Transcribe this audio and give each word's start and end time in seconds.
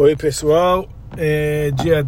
Oi 0.00 0.14
pessoal, 0.14 0.88
é 1.16 1.72
dia 1.72 2.06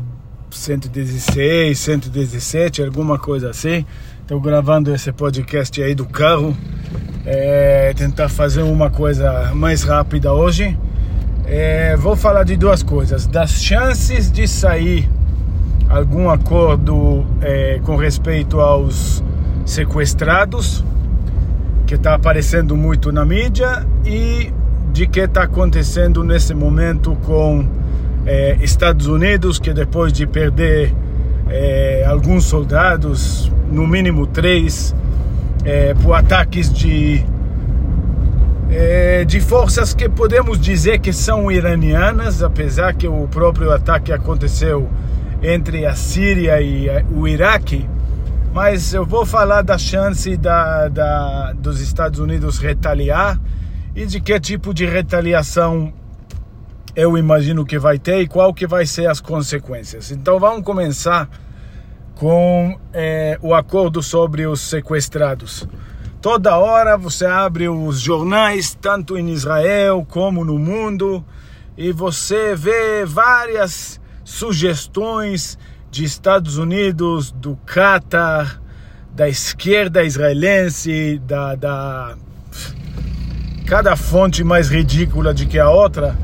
116, 0.49 1.77
117, 1.77 2.85
alguma 2.85 3.19
coisa 3.19 3.51
assim. 3.51 3.85
Estou 4.21 4.41
gravando 4.41 4.95
esse 4.95 5.11
podcast 5.11 5.83
aí 5.83 5.93
do 5.93 6.07
carro. 6.07 6.57
É, 7.27 7.93
tentar 7.97 8.29
fazer 8.29 8.63
uma 8.63 8.91
coisa 8.91 9.53
mais 9.57 9.83
rápida 9.83 10.33
hoje. 10.33 10.79
É, 11.45 11.97
vou 11.97 12.15
falar 12.15 12.45
de 12.45 12.57
duas 12.57 12.81
coisas: 12.81 13.27
das 13.27 13.61
chances 13.61 14.31
de 14.31 14.47
sair 14.47 15.11
algum 15.89 16.31
acordo 16.31 17.27
é, 17.43 17.81
com 17.83 17.97
respeito 17.97 18.61
aos 18.61 19.21
sequestrados, 19.67 20.85
que 21.89 21.97
está 21.97 22.15
aparecendo 22.15 22.77
muito 22.77 23.11
na 23.11 23.25
mídia, 23.25 23.85
e 24.07 24.53
de 24.93 25.09
que 25.09 25.21
está 25.21 25.43
acontecendo 25.43 26.23
nesse 26.23 26.55
momento 26.55 27.17
com 27.25 27.80
é, 28.27 28.57
Estados 28.61 29.07
Unidos, 29.07 29.59
que 29.59 29.73
depois 29.73 30.13
de 30.13 30.27
perder 30.27 30.95
é, 31.49 32.05
alguns 32.07 32.45
soldados, 32.45 33.51
no 33.71 33.87
mínimo 33.87 34.27
três, 34.27 34.95
é, 35.65 35.95
por 35.95 36.15
ataques 36.15 36.73
de, 36.73 37.25
é, 38.71 39.25
de 39.25 39.41
forças 39.41 39.95
que 39.95 40.09
podemos 40.09 40.61
dizer 40.61 41.01
que 41.01 41.13
são 41.13 41.51
iranianas, 41.51 42.43
apesar 42.43 42.95
que 42.95 43.07
o 43.07 43.27
próprio 43.29 43.71
ataque 43.73 44.13
aconteceu 44.13 44.89
entre 45.43 45.87
a 45.87 45.95
Síria 45.95 46.61
e 46.61 46.89
o 47.15 47.27
Iraque. 47.27 47.89
Mas 48.53 48.93
eu 48.93 49.07
vou 49.07 49.25
falar 49.25 49.63
da 49.63 49.79
chance 49.79 50.37
da, 50.37 50.89
da, 50.89 51.53
dos 51.53 51.81
Estados 51.81 52.19
Unidos 52.19 52.59
retaliar 52.59 53.41
e 53.95 54.05
de 54.07 54.21
que 54.21 54.39
tipo 54.41 54.75
de 54.75 54.85
retaliação 54.85 55.93
eu 56.95 57.17
imagino 57.17 57.65
que 57.65 57.79
vai 57.79 57.99
ter 57.99 58.21
e 58.21 58.27
qual 58.27 58.53
que 58.53 58.67
vai 58.67 58.87
ser 58.87 59.09
as 59.09 59.21
consequências. 59.21 60.11
Então 60.11 60.39
vamos 60.39 60.65
começar 60.65 61.29
com 62.15 62.79
é, 62.93 63.39
o 63.41 63.55
acordo 63.55 64.03
sobre 64.03 64.47
os 64.47 64.61
sequestrados. 64.61 65.67
Toda 66.21 66.59
hora 66.59 66.99
você 66.99 67.25
abre 67.25 67.69
os 67.69 67.99
jornais, 67.99 68.77
tanto 68.79 69.17
em 69.17 69.31
Israel 69.31 70.07
como 70.07 70.45
no 70.45 70.59
mundo, 70.59 71.25
e 71.79 71.93
você 71.93 72.55
vê 72.55 73.07
várias 73.07 73.99
sugestões 74.23 75.59
de 75.91 76.05
Estados 76.05 76.59
Unidos, 76.59 77.33
do 77.33 77.59
Qatar, 77.67 78.61
da 79.15 79.29
esquerda 79.29 80.05
israelense, 80.05 81.19
da, 81.27 81.55
da 81.55 82.17
cada 83.67 83.97
fonte 83.97 84.45
mais 84.45 84.69
ridícula 84.69 85.33
de 85.33 85.47
que 85.47 85.59
a 85.59 85.71
outra 85.71 86.19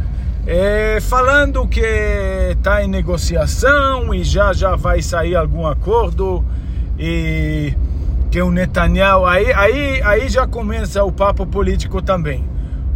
é, 0.46 1.00
falando 1.00 1.66
que 1.66 1.80
está 1.80 2.84
em 2.84 2.88
negociação 2.88 4.14
e 4.14 4.22
já 4.22 4.52
já 4.52 4.76
vai 4.76 5.02
sair 5.02 5.34
algum 5.34 5.66
acordo 5.66 6.44
e 6.98 7.74
que 8.30 8.40
o 8.40 8.50
Netanyahu 8.50 9.26
aí 9.26 9.52
aí 9.52 10.02
aí 10.02 10.28
já 10.28 10.46
começa 10.46 11.02
o 11.02 11.10
papo 11.10 11.46
político 11.46 12.00
também. 12.00 12.44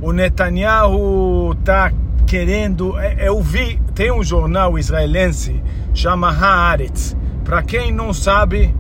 O 0.01 0.13
Netanyahu 0.13 1.53
está 1.53 1.93
querendo, 2.27 2.99
é, 2.99 3.29
eu 3.29 3.43
vi, 3.43 3.81
tem 3.95 4.13
um 4.13 4.23
jornal 4.23 4.79
israelense 4.79 5.61
chama 5.93 6.31
Haaretz. 6.31 7.17
Para 7.45 7.63
quem 7.63 7.93
não 7.93 8.13
sabe 8.13 8.75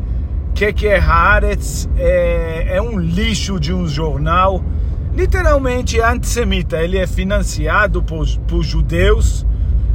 o 0.48 0.52
que, 0.52 0.72
que 0.72 0.86
é 0.86 0.98
Haaretz, 0.98 1.88
é, 1.96 2.76
é 2.76 2.82
um 2.82 2.98
lixo 2.98 3.58
de 3.58 3.72
um 3.72 3.86
jornal 3.86 4.62
literalmente 5.14 6.00
antissemita. 6.00 6.82
Ele 6.82 6.98
é 6.98 7.06
financiado 7.06 8.02
por, 8.02 8.26
por 8.46 8.62
judeus 8.62 9.46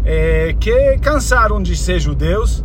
é, 0.03 0.55
que 0.59 0.97
cansaram 0.99 1.61
de 1.61 1.75
ser 1.75 1.99
judeus 1.99 2.63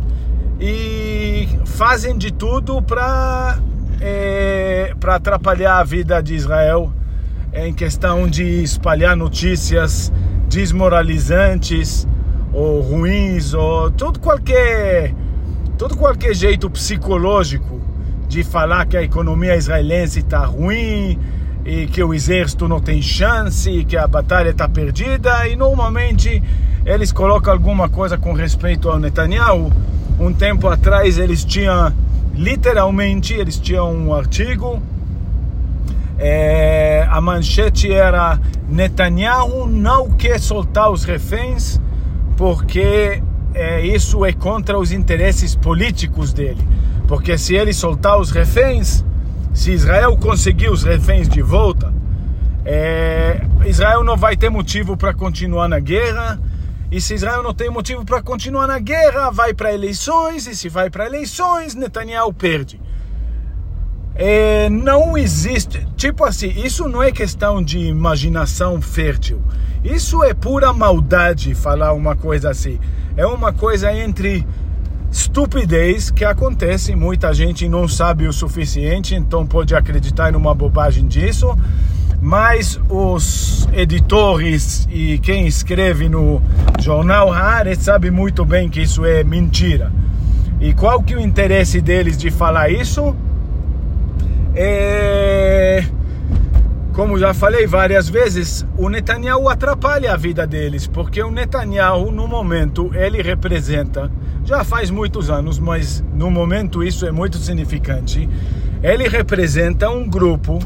e 0.59 1.47
fazem 1.65 2.17
de 2.17 2.31
tudo 2.31 2.81
para 2.81 3.57
é, 3.99 4.93
para 4.99 5.15
atrapalhar 5.15 5.79
a 5.79 5.83
vida 5.83 6.21
de 6.21 6.35
Israel 6.35 6.91
em 7.53 7.73
questão 7.73 8.27
de 8.27 8.63
espalhar 8.63 9.15
notícias 9.15 10.13
desmoralizantes 10.47 12.07
ou 12.53 12.81
ruins 12.81 13.53
ou 13.53 13.89
todo 13.91 14.19
qualquer 14.19 15.13
todo 15.77 15.97
qualquer 15.97 16.35
jeito 16.35 16.69
psicológico 16.69 17.81
de 18.27 18.43
falar 18.43 18.85
que 18.85 18.95
a 18.95 19.01
economia 19.01 19.55
israelense 19.55 20.19
está 20.19 20.45
ruim 20.45 21.19
e 21.65 21.87
que 21.87 22.03
o 22.03 22.13
exército 22.13 22.67
não 22.67 22.79
tem 22.79 23.01
chance, 23.01 23.85
que 23.85 23.95
a 23.95 24.07
batalha 24.07 24.49
está 24.49 24.67
perdida 24.67 25.47
e 25.47 25.55
normalmente 25.55 26.41
eles 26.85 27.11
colocam 27.11 27.53
alguma 27.53 27.87
coisa 27.87 28.17
com 28.17 28.33
respeito 28.33 28.89
ao 28.89 28.99
Netanyahu. 28.99 29.71
Um 30.19 30.33
tempo 30.33 30.67
atrás 30.67 31.17
eles 31.17 31.43
tinham 31.43 31.93
literalmente 32.33 33.33
eles 33.33 33.57
tinham 33.57 33.93
um 33.93 34.13
artigo 34.13 34.81
é, 36.17 37.05
a 37.09 37.19
manchete 37.19 37.91
era 37.91 38.39
Netanyahu 38.69 39.67
não 39.67 40.11
quer 40.11 40.39
soltar 40.39 40.91
os 40.91 41.03
reféns 41.03 41.81
porque 42.37 43.21
é, 43.53 43.85
isso 43.85 44.23
é 44.23 44.31
contra 44.31 44.77
os 44.77 44.91
interesses 44.91 45.55
políticos 45.55 46.31
dele. 46.31 46.61
Porque 47.07 47.37
se 47.37 47.55
ele 47.55 47.73
soltar 47.73 48.19
os 48.19 48.31
reféns, 48.31 49.03
se 49.53 49.71
Israel 49.71 50.17
conseguir 50.17 50.69
os 50.69 50.83
reféns 50.83 51.27
de 51.27 51.41
volta, 51.41 51.93
é, 52.63 53.41
Israel 53.65 54.03
não 54.03 54.15
vai 54.15 54.37
ter 54.37 54.49
motivo 54.49 54.95
para 54.95 55.13
continuar 55.13 55.67
na 55.67 55.79
guerra. 55.79 56.39
E 56.91 56.99
se 56.99 57.13
Israel 57.13 57.41
não 57.41 57.53
tem 57.53 57.69
motivo 57.69 58.03
para 58.05 58.21
continuar 58.21 58.67
na 58.67 58.79
guerra, 58.79 59.31
vai 59.31 59.53
para 59.53 59.73
eleições. 59.73 60.47
E 60.47 60.55
se 60.55 60.69
vai 60.69 60.89
para 60.89 61.05
eleições, 61.05 61.73
Netanyahu 61.73 62.33
perde. 62.33 62.79
É, 64.15 64.69
não 64.69 65.17
existe. 65.17 65.87
Tipo 65.95 66.25
assim, 66.25 66.49
isso 66.49 66.87
não 66.87 67.01
é 67.01 67.11
questão 67.11 67.63
de 67.63 67.79
imaginação 67.79 68.81
fértil. 68.81 69.41
Isso 69.83 70.23
é 70.23 70.33
pura 70.33 70.73
maldade 70.73 71.55
falar 71.55 71.93
uma 71.93 72.15
coisa 72.15 72.49
assim. 72.49 72.79
É 73.17 73.25
uma 73.25 73.51
coisa 73.51 73.93
entre 73.93 74.45
estupidez 75.11 76.09
que 76.09 76.23
acontece. 76.23 76.95
Muita 76.95 77.33
gente 77.33 77.67
não 77.67 77.87
sabe 77.87 78.27
o 78.27 78.33
suficiente, 78.33 79.13
então 79.13 79.45
pode 79.45 79.75
acreditar 79.75 80.31
numa 80.31 80.55
bobagem 80.55 81.07
disso. 81.07 81.55
Mas 82.21 82.79
os 82.87 83.67
editores 83.73 84.87
e 84.91 85.17
quem 85.19 85.47
escreve 85.47 86.07
no 86.07 86.41
jornal 86.79 87.33
Haaretz 87.33 87.83
sabe 87.83 88.11
muito 88.11 88.45
bem 88.45 88.69
que 88.69 88.81
isso 88.81 89.03
é 89.03 89.23
mentira. 89.23 89.91
E 90.59 90.73
qual 90.73 91.01
que 91.01 91.13
é 91.13 91.17
o 91.17 91.19
interesse 91.19 91.81
deles 91.81 92.17
de 92.17 92.29
falar 92.29 92.69
isso? 92.69 93.15
É 94.55 95.83
como 96.93 97.17
já 97.17 97.33
falei 97.33 97.65
várias 97.65 98.09
vezes, 98.09 98.65
o 98.77 98.89
Netanyahu 98.89 99.47
atrapalha 99.47 100.13
a 100.13 100.17
vida 100.17 100.45
deles, 100.45 100.87
porque 100.87 101.23
o 101.23 101.31
Netanyahu, 101.31 102.11
no 102.11 102.27
momento, 102.27 102.91
ele 102.93 103.21
representa, 103.21 104.11
já 104.43 104.63
faz 104.63 104.91
muitos 104.91 105.29
anos, 105.29 105.57
mas 105.57 106.03
no 106.13 106.29
momento 106.29 106.83
isso 106.83 107.05
é 107.05 107.11
muito 107.11 107.37
significante, 107.37 108.27
ele 108.83 109.07
representa 109.07 109.89
um 109.89 110.07
grupo 110.07 110.59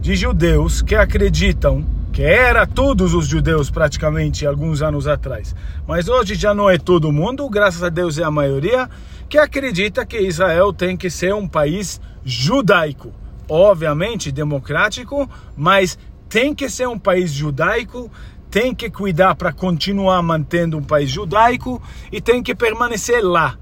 de 0.00 0.16
judeus 0.16 0.82
que 0.82 0.96
acreditam 0.96 1.86
que 2.12 2.22
era 2.22 2.66
todos 2.66 3.14
os 3.14 3.28
judeus 3.28 3.70
praticamente 3.70 4.44
alguns 4.44 4.82
anos 4.82 5.06
atrás, 5.06 5.54
mas 5.86 6.08
hoje 6.08 6.34
já 6.34 6.52
não 6.52 6.68
é 6.68 6.76
todo 6.76 7.12
mundo, 7.12 7.48
graças 7.48 7.84
a 7.84 7.88
Deus 7.88 8.18
é 8.18 8.24
a 8.24 8.30
maioria, 8.30 8.88
que 9.28 9.38
acredita 9.38 10.04
que 10.04 10.18
Israel 10.18 10.72
tem 10.72 10.96
que 10.96 11.08
ser 11.08 11.32
um 11.32 11.46
país 11.46 12.00
judaico 12.24 13.12
obviamente 13.48 14.30
democrático, 14.30 15.28
mas 15.56 15.98
tem 16.28 16.54
que 16.54 16.68
ser 16.68 16.86
um 16.86 16.98
país 16.98 17.32
judaico, 17.32 18.10
tem 18.50 18.74
que 18.74 18.90
cuidar 18.90 19.34
para 19.34 19.52
continuar 19.52 20.22
mantendo 20.22 20.76
um 20.76 20.82
país 20.82 21.10
judaico 21.10 21.82
e 22.12 22.20
tem 22.20 22.42
que 22.42 22.54
permanecer 22.54 23.24
lá. 23.24 23.58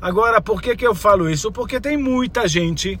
Agora, 0.00 0.40
por 0.40 0.62
que, 0.62 0.76
que 0.76 0.86
eu 0.86 0.94
falo 0.94 1.28
isso? 1.28 1.52
Porque 1.52 1.80
tem 1.80 1.96
muita 1.96 2.48
gente, 2.48 2.98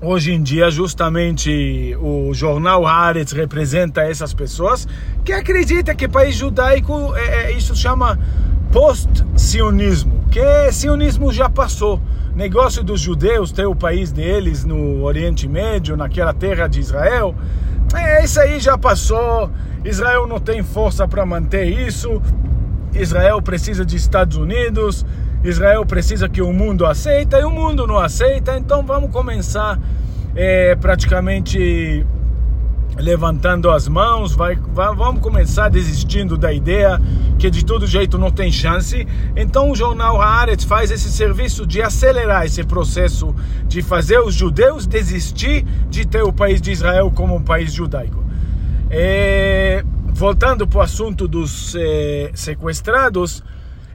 hoje 0.00 0.32
em 0.32 0.42
dia, 0.42 0.70
justamente 0.70 1.96
o 2.00 2.32
jornal 2.32 2.86
Haaretz 2.86 3.32
representa 3.32 4.02
essas 4.02 4.32
pessoas, 4.32 4.86
que 5.24 5.32
acredita 5.32 5.94
que 5.94 6.08
país 6.08 6.34
judaico, 6.34 7.14
é, 7.16 7.50
é, 7.50 7.52
isso 7.52 7.74
chama 7.74 8.18
post-sionismo, 8.72 10.24
que 10.30 10.72
sionismo 10.72 11.32
já 11.32 11.48
passou 11.48 12.00
negócio 12.38 12.84
dos 12.84 13.00
judeus 13.00 13.50
ter 13.50 13.66
o 13.66 13.74
país 13.74 14.12
deles 14.12 14.64
no 14.64 15.02
Oriente 15.02 15.48
Médio, 15.48 15.96
naquela 15.96 16.32
terra 16.32 16.68
de 16.68 16.78
Israel, 16.78 17.34
é, 17.94 18.24
isso 18.24 18.38
aí 18.40 18.60
já 18.60 18.76
passou. 18.76 19.50
Israel 19.84 20.26
não 20.26 20.38
tem 20.38 20.62
força 20.62 21.08
para 21.08 21.24
manter 21.24 21.64
isso. 21.64 22.22
Israel 22.94 23.40
precisa 23.40 23.84
de 23.84 23.96
Estados 23.96 24.36
Unidos. 24.36 25.04
Israel 25.42 25.84
precisa 25.86 26.28
que 26.28 26.42
o 26.42 26.52
mundo 26.52 26.84
aceita 26.84 27.38
e 27.38 27.44
o 27.44 27.50
mundo 27.50 27.86
não 27.86 27.98
aceita. 27.98 28.56
Então 28.56 28.84
vamos 28.84 29.10
começar 29.10 29.78
é, 30.34 30.74
praticamente 30.76 32.04
levantando 32.96 33.70
as 33.70 33.86
mãos, 33.86 34.34
vai, 34.34 34.56
vai, 34.56 34.94
vamos 34.94 35.20
começar 35.20 35.68
desistindo 35.68 36.36
da 36.36 36.52
ideia 36.52 37.00
que 37.38 37.48
de 37.48 37.64
todo 37.64 37.86
jeito 37.86 38.18
não 38.18 38.30
tem 38.30 38.50
chance. 38.50 39.06
Então 39.36 39.70
o 39.70 39.76
jornal 39.76 40.20
Haaretz 40.20 40.64
faz 40.64 40.90
esse 40.90 41.10
serviço 41.10 41.64
de 41.64 41.80
acelerar 41.80 42.44
esse 42.44 42.64
processo 42.64 43.34
de 43.66 43.82
fazer 43.82 44.18
os 44.18 44.34
judeus 44.34 44.86
desistir 44.86 45.64
de 45.88 46.04
ter 46.06 46.22
o 46.22 46.32
país 46.32 46.60
de 46.60 46.72
Israel 46.72 47.10
como 47.14 47.36
um 47.36 47.42
país 47.42 47.72
judaico. 47.72 48.24
É, 48.90 49.84
voltando 50.08 50.66
para 50.66 50.78
o 50.78 50.82
assunto 50.82 51.28
dos 51.28 51.76
é, 51.76 52.30
sequestrados, 52.34 53.44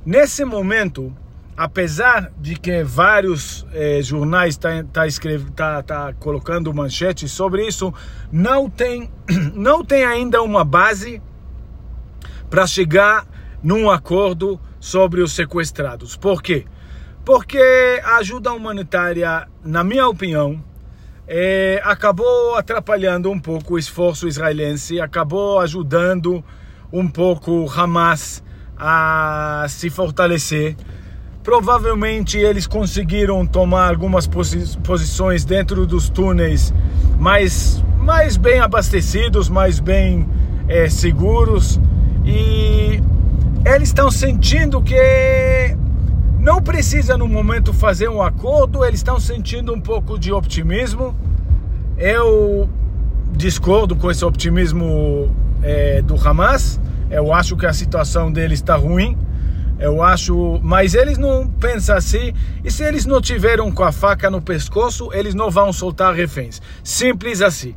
nesse 0.05 0.45
momento, 0.45 1.11
apesar 1.55 2.31
de 2.39 2.55
que 2.55 2.83
vários 2.83 3.65
é, 3.73 4.01
jornais 4.01 4.55
estão 4.55 4.85
tá, 4.85 5.05
tá, 5.05 5.51
tá, 5.55 5.83
tá 5.83 6.13
colocando 6.13 6.73
manchetes 6.73 7.31
sobre 7.31 7.67
isso, 7.67 7.93
não 8.31 8.69
tem, 8.69 9.11
não 9.53 9.83
tem 9.83 10.03
ainda 10.03 10.41
uma 10.41 10.63
base 10.63 11.21
para 12.49 12.67
chegar 12.67 13.25
num 13.61 13.89
acordo 13.89 14.59
sobre 14.79 15.21
os 15.21 15.31
sequestrados. 15.31 16.15
Por 16.15 16.41
quê? 16.41 16.65
Porque 17.23 18.01
a 18.03 18.17
ajuda 18.17 18.51
humanitária, 18.51 19.47
na 19.63 19.83
minha 19.83 20.07
opinião, 20.07 20.61
é, 21.25 21.81
acabou 21.85 22.55
atrapalhando 22.55 23.31
um 23.31 23.39
pouco 23.39 23.75
o 23.75 23.79
esforço 23.79 24.27
israelense, 24.27 24.99
acabou 24.99 25.59
ajudando 25.59 26.43
um 26.91 27.07
pouco 27.07 27.65
Hamas 27.71 28.43
a 28.77 29.65
se 29.69 29.89
fortalecer. 29.89 30.75
Provavelmente 31.43 32.37
eles 32.37 32.65
conseguiram 32.65 33.45
tomar 33.45 33.89
algumas 33.89 34.25
posi 34.25 34.77
posições 34.77 35.43
dentro 35.43 35.85
dos 35.85 36.09
túneis 36.09 36.73
mais, 37.19 37.83
mais 37.99 38.37
bem 38.37 38.59
abastecidos, 38.59 39.49
mais 39.49 39.79
bem 39.79 40.25
é, 40.69 40.89
seguros 40.89 41.81
e 42.25 43.01
eles 43.65 43.89
estão 43.89 44.09
sentindo 44.09 44.81
que 44.81 45.75
não 46.39 46.61
precisa 46.61 47.17
no 47.17 47.27
momento 47.27 47.73
fazer 47.73 48.09
um 48.09 48.21
acordo, 48.21 48.83
eles 48.83 48.99
estão 48.99 49.19
sentindo 49.19 49.73
um 49.73 49.79
pouco 49.79 50.19
de 50.19 50.31
optimismo. 50.31 51.15
Eu 51.97 52.69
discordo 53.31 53.95
com 53.95 54.11
esse 54.11 54.23
optimismo 54.25 55.33
é, 55.61 56.01
do 56.01 56.15
Hamas. 56.15 56.79
Eu 57.09 57.33
acho 57.33 57.55
que 57.55 57.65
a 57.65 57.73
situação 57.73 58.31
deles 58.31 58.59
está 58.59 58.75
ruim. 58.75 59.17
Eu 59.83 60.01
acho, 60.01 60.61
mas 60.63 60.93
eles 60.93 61.17
não 61.17 61.45
pensam 61.45 61.97
assim. 61.97 62.33
E 62.63 62.71
se 62.71 62.85
eles 62.85 63.05
não 63.05 63.19
tiveram 63.19 63.69
com 63.69 63.83
a 63.83 63.91
faca 63.91 64.31
no 64.31 64.41
pescoço, 64.41 65.09
eles 65.11 65.35
não 65.35 65.51
vão 65.51 65.73
soltar 65.73 66.13
reféns. 66.15 66.61
Simples 66.81 67.41
assim. 67.41 67.75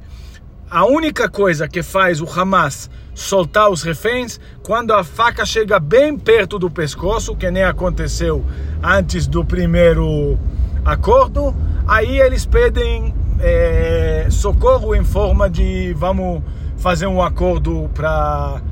A 0.71 0.87
única 0.87 1.29
coisa 1.29 1.67
que 1.67 1.83
faz 1.83 2.21
o 2.21 2.29
Hamas 2.31 2.89
soltar 3.13 3.69
os 3.71 3.83
reféns 3.83 4.39
quando 4.63 4.93
a 4.93 5.03
faca 5.03 5.45
chega 5.45 5.81
bem 5.81 6.17
perto 6.17 6.61
do 6.61 6.71
pescoço, 6.71 7.35
que 7.35 7.51
nem 7.51 7.65
aconteceu 7.65 8.45
antes 8.81 9.27
do 9.27 9.45
primeiro 9.45 10.39
acordo. 10.85 11.53
Aí 11.89 12.21
eles 12.21 12.47
pedem 12.47 13.13
é, 13.41 14.29
socorro 14.31 14.95
em 14.95 15.03
forma 15.03 15.51
de 15.51 15.93
vamos 15.95 16.41
fazer 16.77 17.09
um 17.09 17.21
acordo 17.21 17.91
para 17.93 18.63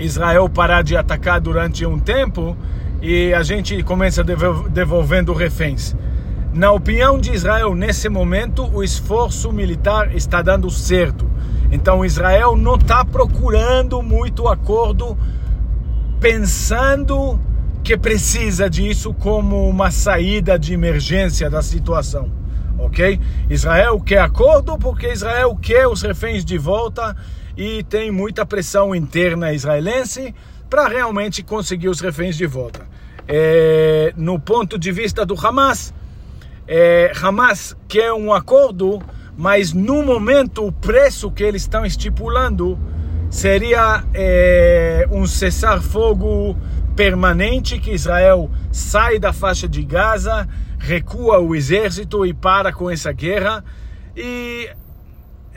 Israel 0.00 0.48
parar 0.48 0.82
de 0.82 0.96
atacar 0.96 1.40
durante 1.40 1.84
um 1.84 1.98
tempo 1.98 2.56
e 3.02 3.32
a 3.34 3.42
gente 3.42 3.82
começa 3.82 4.24
devolvendo 4.24 5.32
reféns. 5.32 5.94
Na 6.52 6.72
opinião 6.72 7.18
de 7.18 7.32
Israel, 7.32 7.74
nesse 7.74 8.08
momento, 8.08 8.68
o 8.74 8.82
esforço 8.82 9.52
militar 9.52 10.14
está 10.16 10.42
dando 10.42 10.68
certo. 10.68 11.30
Então 11.70 12.04
Israel 12.04 12.56
não 12.56 12.74
está 12.74 13.04
procurando 13.04 14.02
muito 14.02 14.48
acordo, 14.48 15.16
pensando 16.18 17.38
que 17.84 17.96
precisa 17.96 18.68
disso 18.68 19.14
como 19.14 19.68
uma 19.68 19.90
saída 19.90 20.58
de 20.58 20.74
emergência 20.74 21.48
da 21.48 21.62
situação, 21.62 22.30
ok? 22.78 23.20
Israel 23.48 24.00
quer 24.00 24.20
acordo 24.20 24.76
porque 24.76 25.12
Israel 25.12 25.56
quer 25.56 25.86
os 25.86 26.02
reféns 26.02 26.44
de 26.44 26.58
volta 26.58 27.16
e 27.60 27.82
tem 27.82 28.10
muita 28.10 28.46
pressão 28.46 28.94
interna 28.94 29.52
israelense 29.52 30.34
para 30.70 30.88
realmente 30.88 31.42
conseguir 31.42 31.90
os 31.90 32.00
reféns 32.00 32.34
de 32.34 32.46
volta. 32.46 32.86
É, 33.28 34.14
no 34.16 34.40
ponto 34.40 34.78
de 34.78 34.90
vista 34.90 35.26
do 35.26 35.34
Hamas, 35.34 35.92
é, 36.66 37.12
Hamas 37.22 37.76
quer 37.86 38.14
um 38.14 38.32
acordo 38.32 38.98
mas 39.36 39.72
no 39.72 40.02
momento 40.02 40.66
o 40.66 40.72
preço 40.72 41.30
que 41.30 41.42
eles 41.42 41.62
estão 41.62 41.84
estipulando 41.84 42.78
seria 43.30 44.04
é, 44.12 45.06
um 45.10 45.26
cessar-fogo 45.26 46.56
permanente 46.96 47.78
que 47.78 47.92
Israel 47.92 48.50
sai 48.72 49.18
da 49.18 49.32
faixa 49.32 49.68
de 49.68 49.82
Gaza, 49.82 50.48
recua 50.78 51.38
o 51.38 51.54
exército 51.54 52.26
e 52.26 52.34
para 52.34 52.72
com 52.72 52.90
essa 52.90 53.12
guerra. 53.12 53.64
E 54.16 54.68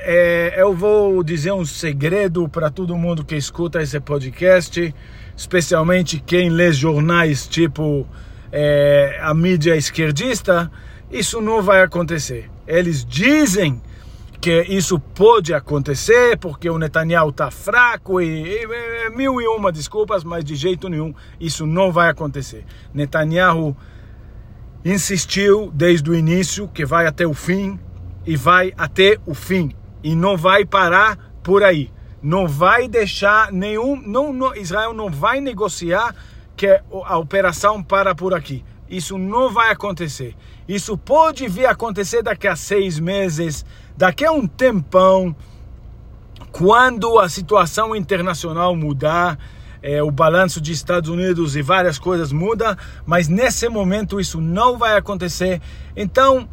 é, 0.06 0.54
eu 0.58 0.76
vou 0.76 1.24
dizer 1.24 1.54
um 1.54 1.64
segredo 1.64 2.50
para 2.50 2.70
todo 2.70 2.98
mundo 2.98 3.24
que 3.24 3.36
escuta 3.36 3.82
esse 3.82 3.98
podcast, 4.02 4.94
especialmente 5.36 6.20
quem 6.20 6.50
lê 6.50 6.74
jornais 6.74 7.48
tipo 7.48 8.06
é, 8.52 9.18
a 9.22 9.34
mídia 9.34 9.78
esquerdista. 9.78 10.70
Isso 11.10 11.42
não 11.42 11.62
vai 11.62 11.82
acontecer. 11.82 12.50
Eles 12.68 13.06
dizem 13.06 13.82
que 14.42 14.64
isso 14.64 15.00
pode 15.00 15.54
acontecer 15.54 16.38
porque 16.38 16.70
o 16.70 16.78
Netanyahu 16.78 17.30
está 17.30 17.50
fraco 17.50 18.20
e, 18.20 18.26
e, 18.26 18.66
e, 18.66 19.10
mil 19.12 19.42
e 19.42 19.48
uma 19.48 19.72
desculpas, 19.72 20.22
mas 20.26 20.44
de 20.44 20.54
jeito 20.54 20.90
nenhum 20.90 21.14
isso 21.40 21.66
não 21.66 21.94
vai 21.94 22.10
acontecer. 22.10 22.66
Netanyahu 22.94 23.74
insistiu 24.84 25.72
desde 25.74 26.10
o 26.10 26.14
início 26.14 26.68
que 26.68 26.86
vai 26.86 27.08
até 27.08 27.26
o 27.26 27.34
fim 27.34 27.80
e 28.26 28.36
vai 28.36 28.74
até 28.78 29.18
o 29.26 29.34
fim 29.34 29.74
e 30.04 30.16
não 30.16 30.36
vai 30.36 30.66
parar 30.66 31.18
por 31.42 31.64
aí. 31.64 31.92
Não 32.22 32.48
vai 32.48 32.88
deixar 32.88 33.52
nenhum, 33.52 33.96
não, 33.96 34.32
não 34.32 34.56
Israel 34.56 34.94
não 34.94 35.10
vai 35.10 35.42
negociar 35.42 36.16
que 36.56 36.82
a 37.06 37.18
operação 37.18 37.82
para 37.82 38.14
por 38.14 38.34
aqui. 38.34 38.64
Isso 38.90 39.18
não 39.18 39.52
vai 39.52 39.72
acontecer. 39.72 40.36
Isso 40.68 40.98
pode 40.98 41.48
vir 41.48 41.66
a 41.66 41.72
acontecer 41.72 42.22
daqui 42.22 42.48
a 42.48 42.56
seis 42.56 43.00
meses, 43.00 43.66
daqui 43.98 44.24
a 44.24 44.32
um 44.32 44.48
tempão, 44.48 45.36
quando 46.52 47.20
a 47.20 47.28
situação 47.28 47.96
internacional 47.96 48.76
mudar, 48.76 49.38
é, 49.82 50.02
o 50.02 50.12
balanço 50.12 50.62
de 50.62 50.72
Estados 50.72 51.10
Unidos 51.10 51.56
e 51.56 51.62
várias 51.62 52.00
coisas 52.00 52.32
muda, 52.32 52.78
mas 53.06 53.28
nesse 53.28 53.68
momento 53.68 54.20
isso 54.20 54.40
não 54.40 54.78
vai 54.78 54.96
acontecer. 54.96 55.62
Então, 55.96 56.48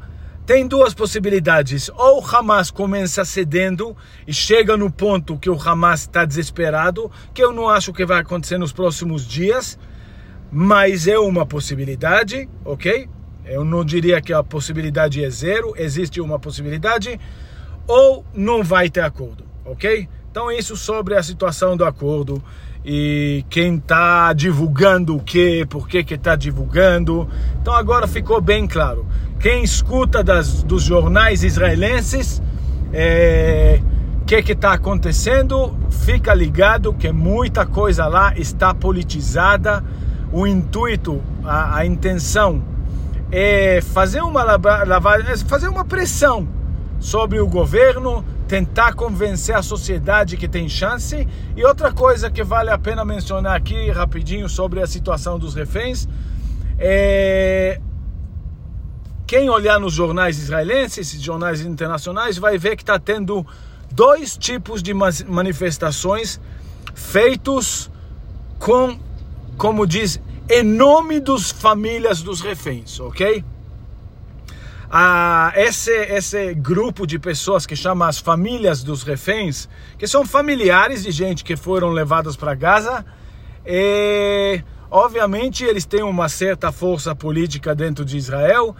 tem 0.50 0.66
duas 0.66 0.92
possibilidades. 0.92 1.88
Ou 1.90 2.20
o 2.20 2.26
Hamas 2.26 2.72
começa 2.72 3.24
cedendo 3.24 3.96
e 4.26 4.34
chega 4.34 4.76
no 4.76 4.90
ponto 4.90 5.38
que 5.38 5.48
o 5.48 5.56
Hamas 5.56 6.00
está 6.00 6.24
desesperado, 6.24 7.08
que 7.32 7.40
eu 7.40 7.52
não 7.52 7.68
acho 7.68 7.92
que 7.92 8.04
vai 8.04 8.18
acontecer 8.18 8.58
nos 8.58 8.72
próximos 8.72 9.24
dias, 9.24 9.78
mas 10.50 11.06
é 11.06 11.16
uma 11.16 11.46
possibilidade, 11.46 12.48
ok? 12.64 13.08
Eu 13.44 13.64
não 13.64 13.84
diria 13.84 14.20
que 14.20 14.32
a 14.32 14.42
possibilidade 14.42 15.22
é 15.22 15.30
zero, 15.30 15.72
existe 15.76 16.20
uma 16.20 16.36
possibilidade, 16.36 17.20
ou 17.86 18.24
não 18.34 18.64
vai 18.64 18.90
ter 18.90 19.02
acordo, 19.02 19.44
ok? 19.64 20.08
Então, 20.32 20.50
isso 20.50 20.76
sobre 20.76 21.14
a 21.14 21.22
situação 21.22 21.76
do 21.76 21.84
acordo 21.84 22.42
e 22.84 23.44
quem 23.48 23.76
está 23.76 24.32
divulgando 24.32 25.16
o 25.16 25.22
que, 25.22 25.64
por 25.66 25.88
que 25.88 25.98
está 25.98 26.34
divulgando. 26.34 27.28
Então, 27.60 27.72
agora 27.72 28.08
ficou 28.08 28.40
bem 28.40 28.66
claro. 28.66 29.06
Quem 29.40 29.64
escuta 29.64 30.22
das, 30.22 30.62
dos 30.62 30.82
jornais 30.82 31.42
israelenses, 31.42 32.42
é, 32.92 33.80
o 34.20 34.24
que 34.26 34.52
está 34.52 34.74
acontecendo, 34.74 35.74
fica 35.88 36.34
ligado 36.34 36.92
que 36.92 37.10
muita 37.10 37.64
coisa 37.64 38.06
lá 38.06 38.34
está 38.36 38.74
politizada. 38.74 39.82
O 40.30 40.46
intuito, 40.46 41.22
a, 41.42 41.78
a 41.78 41.86
intenção 41.86 42.62
é 43.32 43.80
fazer 43.80 44.20
uma 44.20 44.42
lavagem, 44.42 45.30
é 45.30 45.36
fazer 45.38 45.68
uma 45.68 45.86
pressão 45.86 46.46
sobre 46.98 47.40
o 47.40 47.48
governo, 47.48 48.22
tentar 48.46 48.92
convencer 48.92 49.56
a 49.56 49.62
sociedade 49.62 50.36
que 50.36 50.48
tem 50.48 50.68
chance. 50.68 51.26
E 51.56 51.64
outra 51.64 51.90
coisa 51.90 52.30
que 52.30 52.44
vale 52.44 52.68
a 52.68 52.76
pena 52.76 53.06
mencionar 53.06 53.56
aqui 53.56 53.90
rapidinho 53.90 54.50
sobre 54.50 54.82
a 54.82 54.86
situação 54.86 55.38
dos 55.38 55.54
reféns 55.54 56.06
é 56.78 57.80
quem 59.30 59.48
olhar 59.48 59.78
nos 59.78 59.94
jornais 59.94 60.40
israelenses, 60.40 61.12
jornais 61.22 61.60
internacionais, 61.60 62.36
vai 62.36 62.58
ver 62.58 62.74
que 62.74 62.82
está 62.82 62.98
tendo 62.98 63.46
dois 63.88 64.36
tipos 64.36 64.82
de 64.82 64.92
manifestações 64.92 66.40
feitos 66.96 67.88
com, 68.58 68.98
como 69.56 69.86
diz, 69.86 70.20
em 70.48 70.64
nome 70.64 71.20
dos 71.20 71.52
famílias 71.52 72.22
dos 72.22 72.40
reféns, 72.40 72.98
ok? 72.98 73.44
Ah, 74.90 75.52
esse, 75.54 75.92
esse 75.92 76.52
grupo 76.54 77.06
de 77.06 77.16
pessoas 77.16 77.64
que 77.64 77.76
chama 77.76 78.08
as 78.08 78.18
famílias 78.18 78.82
dos 78.82 79.04
reféns, 79.04 79.68
que 79.96 80.08
são 80.08 80.26
familiares 80.26 81.04
de 81.04 81.12
gente 81.12 81.44
que 81.44 81.54
foram 81.54 81.90
levadas 81.90 82.34
para 82.34 82.52
Gaza, 82.56 83.06
E, 83.64 84.60
obviamente, 84.90 85.62
eles 85.62 85.84
têm 85.84 86.02
uma 86.02 86.28
certa 86.28 86.72
força 86.72 87.14
política 87.14 87.76
dentro 87.76 88.04
de 88.04 88.16
Israel. 88.16 88.74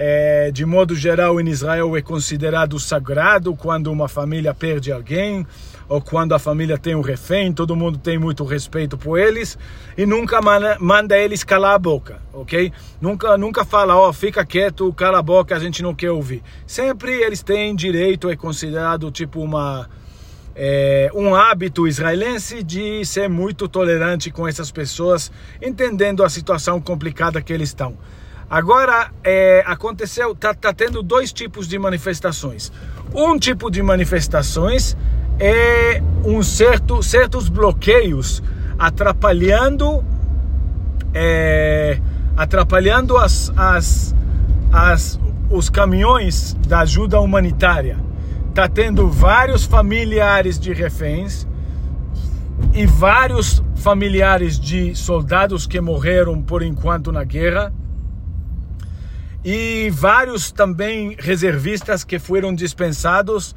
É, 0.00 0.52
de 0.52 0.64
modo 0.64 0.94
geral, 0.94 1.40
em 1.40 1.48
Israel 1.48 1.96
é 1.96 2.00
considerado 2.00 2.78
sagrado 2.78 3.56
quando 3.56 3.90
uma 3.90 4.06
família 4.06 4.54
perde 4.54 4.92
alguém 4.92 5.44
ou 5.88 6.00
quando 6.00 6.36
a 6.36 6.38
família 6.38 6.78
tem 6.78 6.94
um 6.94 7.00
refém, 7.00 7.52
todo 7.52 7.74
mundo 7.74 7.98
tem 7.98 8.16
muito 8.16 8.44
respeito 8.44 8.96
por 8.96 9.18
eles 9.18 9.58
e 9.96 10.06
nunca 10.06 10.38
manda 10.78 11.18
eles 11.18 11.42
calar 11.42 11.74
a 11.74 11.78
boca, 11.80 12.22
ok? 12.32 12.72
Nunca, 13.00 13.36
nunca 13.36 13.64
fala, 13.64 13.96
ó, 13.96 14.10
oh, 14.10 14.12
fica 14.12 14.46
quieto, 14.46 14.92
cala 14.92 15.18
a 15.18 15.22
boca, 15.22 15.56
a 15.56 15.58
gente 15.58 15.82
não 15.82 15.92
quer 15.92 16.12
ouvir. 16.12 16.44
Sempre 16.64 17.14
eles 17.20 17.42
têm 17.42 17.74
direito, 17.74 18.30
é 18.30 18.36
considerado 18.36 19.10
tipo 19.10 19.40
uma 19.40 19.88
é, 20.54 21.10
um 21.12 21.34
hábito 21.34 21.88
israelense 21.88 22.62
de 22.62 23.04
ser 23.04 23.28
muito 23.28 23.68
tolerante 23.68 24.30
com 24.30 24.46
essas 24.46 24.70
pessoas, 24.70 25.32
entendendo 25.60 26.22
a 26.22 26.28
situação 26.28 26.80
complicada 26.80 27.42
que 27.42 27.52
eles 27.52 27.70
estão. 27.70 27.96
Agora, 28.50 29.10
é, 29.22 29.62
aconteceu, 29.66 30.34
tá, 30.34 30.54
tá 30.54 30.72
tendo 30.72 31.02
dois 31.02 31.32
tipos 31.32 31.68
de 31.68 31.78
manifestações. 31.78 32.72
Um 33.14 33.38
tipo 33.38 33.70
de 33.70 33.82
manifestações 33.82 34.96
é 35.38 36.02
um 36.24 36.42
certo, 36.42 37.02
certos 37.02 37.48
bloqueios 37.48 38.42
atrapalhando, 38.78 40.02
é, 41.12 42.00
atrapalhando 42.36 43.18
as, 43.18 43.52
as, 43.54 44.14
as, 44.72 45.20
os 45.50 45.68
caminhões 45.68 46.54
da 46.66 46.80
ajuda 46.80 47.20
humanitária 47.20 47.98
está 48.48 48.66
tendo 48.66 49.08
vários 49.08 49.64
familiares 49.64 50.58
de 50.58 50.72
reféns 50.72 51.46
e 52.72 52.86
vários 52.86 53.62
familiares 53.76 54.58
de 54.58 54.94
soldados 54.94 55.66
que 55.66 55.80
morreram 55.80 56.42
por 56.42 56.62
enquanto 56.62 57.12
na 57.12 57.22
guerra 57.22 57.72
e 59.44 59.90
vários 59.90 60.50
também 60.50 61.16
reservistas 61.18 62.04
que 62.04 62.18
foram 62.18 62.54
dispensados 62.54 63.54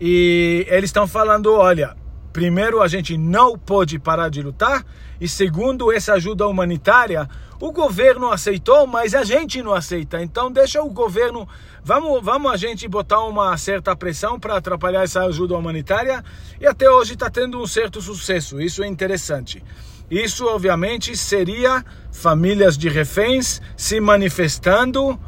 e 0.00 0.66
eles 0.68 0.88
estão 0.88 1.06
falando, 1.06 1.52
olha, 1.52 1.96
primeiro 2.32 2.80
a 2.80 2.88
gente 2.88 3.16
não 3.18 3.58
pode 3.58 3.98
parar 3.98 4.28
de 4.28 4.42
lutar 4.42 4.84
e 5.20 5.28
segundo 5.28 5.92
essa 5.92 6.14
ajuda 6.14 6.46
humanitária 6.46 7.28
o 7.60 7.72
governo 7.72 8.30
aceitou, 8.30 8.86
mas 8.86 9.14
a 9.14 9.24
gente 9.24 9.60
não 9.62 9.74
aceita. 9.74 10.22
Então 10.22 10.50
deixa 10.50 10.80
o 10.80 10.90
governo, 10.90 11.48
vamos, 11.82 12.22
vamos 12.22 12.52
a 12.52 12.56
gente 12.56 12.86
botar 12.86 13.20
uma 13.24 13.56
certa 13.56 13.96
pressão 13.96 14.38
para 14.38 14.56
atrapalhar 14.56 15.02
essa 15.02 15.24
ajuda 15.24 15.56
humanitária 15.56 16.24
e 16.60 16.66
até 16.66 16.88
hoje 16.88 17.14
está 17.14 17.28
tendo 17.28 17.60
um 17.60 17.66
certo 17.66 18.00
sucesso. 18.00 18.60
Isso 18.60 18.82
é 18.82 18.86
interessante. 18.86 19.62
Isso 20.10 20.46
obviamente 20.46 21.16
seria 21.16 21.84
famílias 22.10 22.78
de 22.78 22.88
reféns 22.88 23.60
se 23.76 24.00
manifestando 24.00 25.18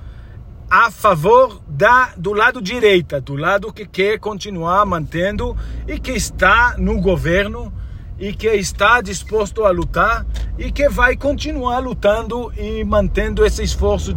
a 0.71 0.91
favor 0.91 1.61
da 1.69 2.13
do 2.17 2.33
lado 2.33 2.63
direita, 2.63 3.21
do 3.21 3.35
lado 3.35 3.73
que 3.73 3.85
quer 3.85 4.19
continuar 4.19 4.87
mantendo 4.87 5.57
e 5.87 5.99
que 5.99 6.13
está 6.13 6.77
no 6.79 7.01
governo 7.01 7.73
e 8.19 8.33
que 8.33 8.49
está 8.49 9.01
disposto 9.01 9.65
a 9.65 9.71
lutar 9.71 10.25
e 10.59 10.71
que 10.71 10.89
vai 10.89 11.17
continuar 11.17 11.81
lutando 11.81 12.53
e 12.57 12.85
mantendo 12.85 13.45
esse 13.45 13.63
esforço 13.63 14.17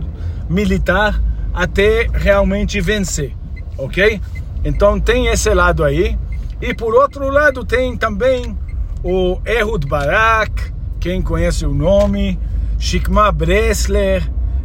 militar 0.49 1.21
até 1.53 2.07
realmente 2.13 2.79
vencer, 2.79 3.35
ok? 3.77 4.21
Então 4.63 4.99
tem 4.99 5.27
esse 5.27 5.53
lado 5.53 5.83
aí. 5.83 6.17
E 6.61 6.73
por 6.73 6.93
outro 6.93 7.29
lado 7.29 7.65
tem 7.65 7.97
também 7.97 8.57
o 9.03 9.39
Ehud 9.45 9.85
Barak, 9.85 10.73
quem 10.99 11.21
conhece 11.21 11.65
o 11.65 11.73
nome, 11.73 12.39
Shikma 12.79 13.31
Bresler, 13.31 14.23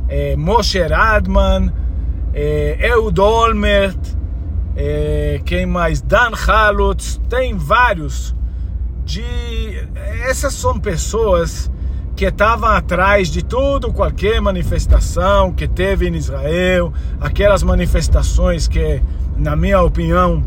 eh, 0.08 0.36
Moshe 0.36 0.80
Radman, 0.80 1.72
eh, 2.32 2.78
Ehud 2.80 3.20
Olmert, 3.20 3.98
eh, 4.76 5.40
quem 5.44 5.66
mais? 5.66 6.00
Dan 6.00 6.30
Halutz, 6.34 7.20
tem 7.28 7.56
vários 7.56 8.34
de 9.04 9.24
essas 10.28 10.54
são 10.54 10.78
pessoas 10.78 11.70
que 12.14 12.26
estavam 12.26 12.68
atrás 12.68 13.28
de 13.28 13.42
tudo, 13.42 13.92
qualquer 13.92 14.40
manifestação 14.40 15.52
que 15.52 15.66
teve 15.66 16.08
em 16.08 16.14
Israel, 16.14 16.92
aquelas 17.20 17.62
manifestações 17.62 18.68
que, 18.68 19.00
na 19.36 19.56
minha 19.56 19.80
opinião, 19.80 20.44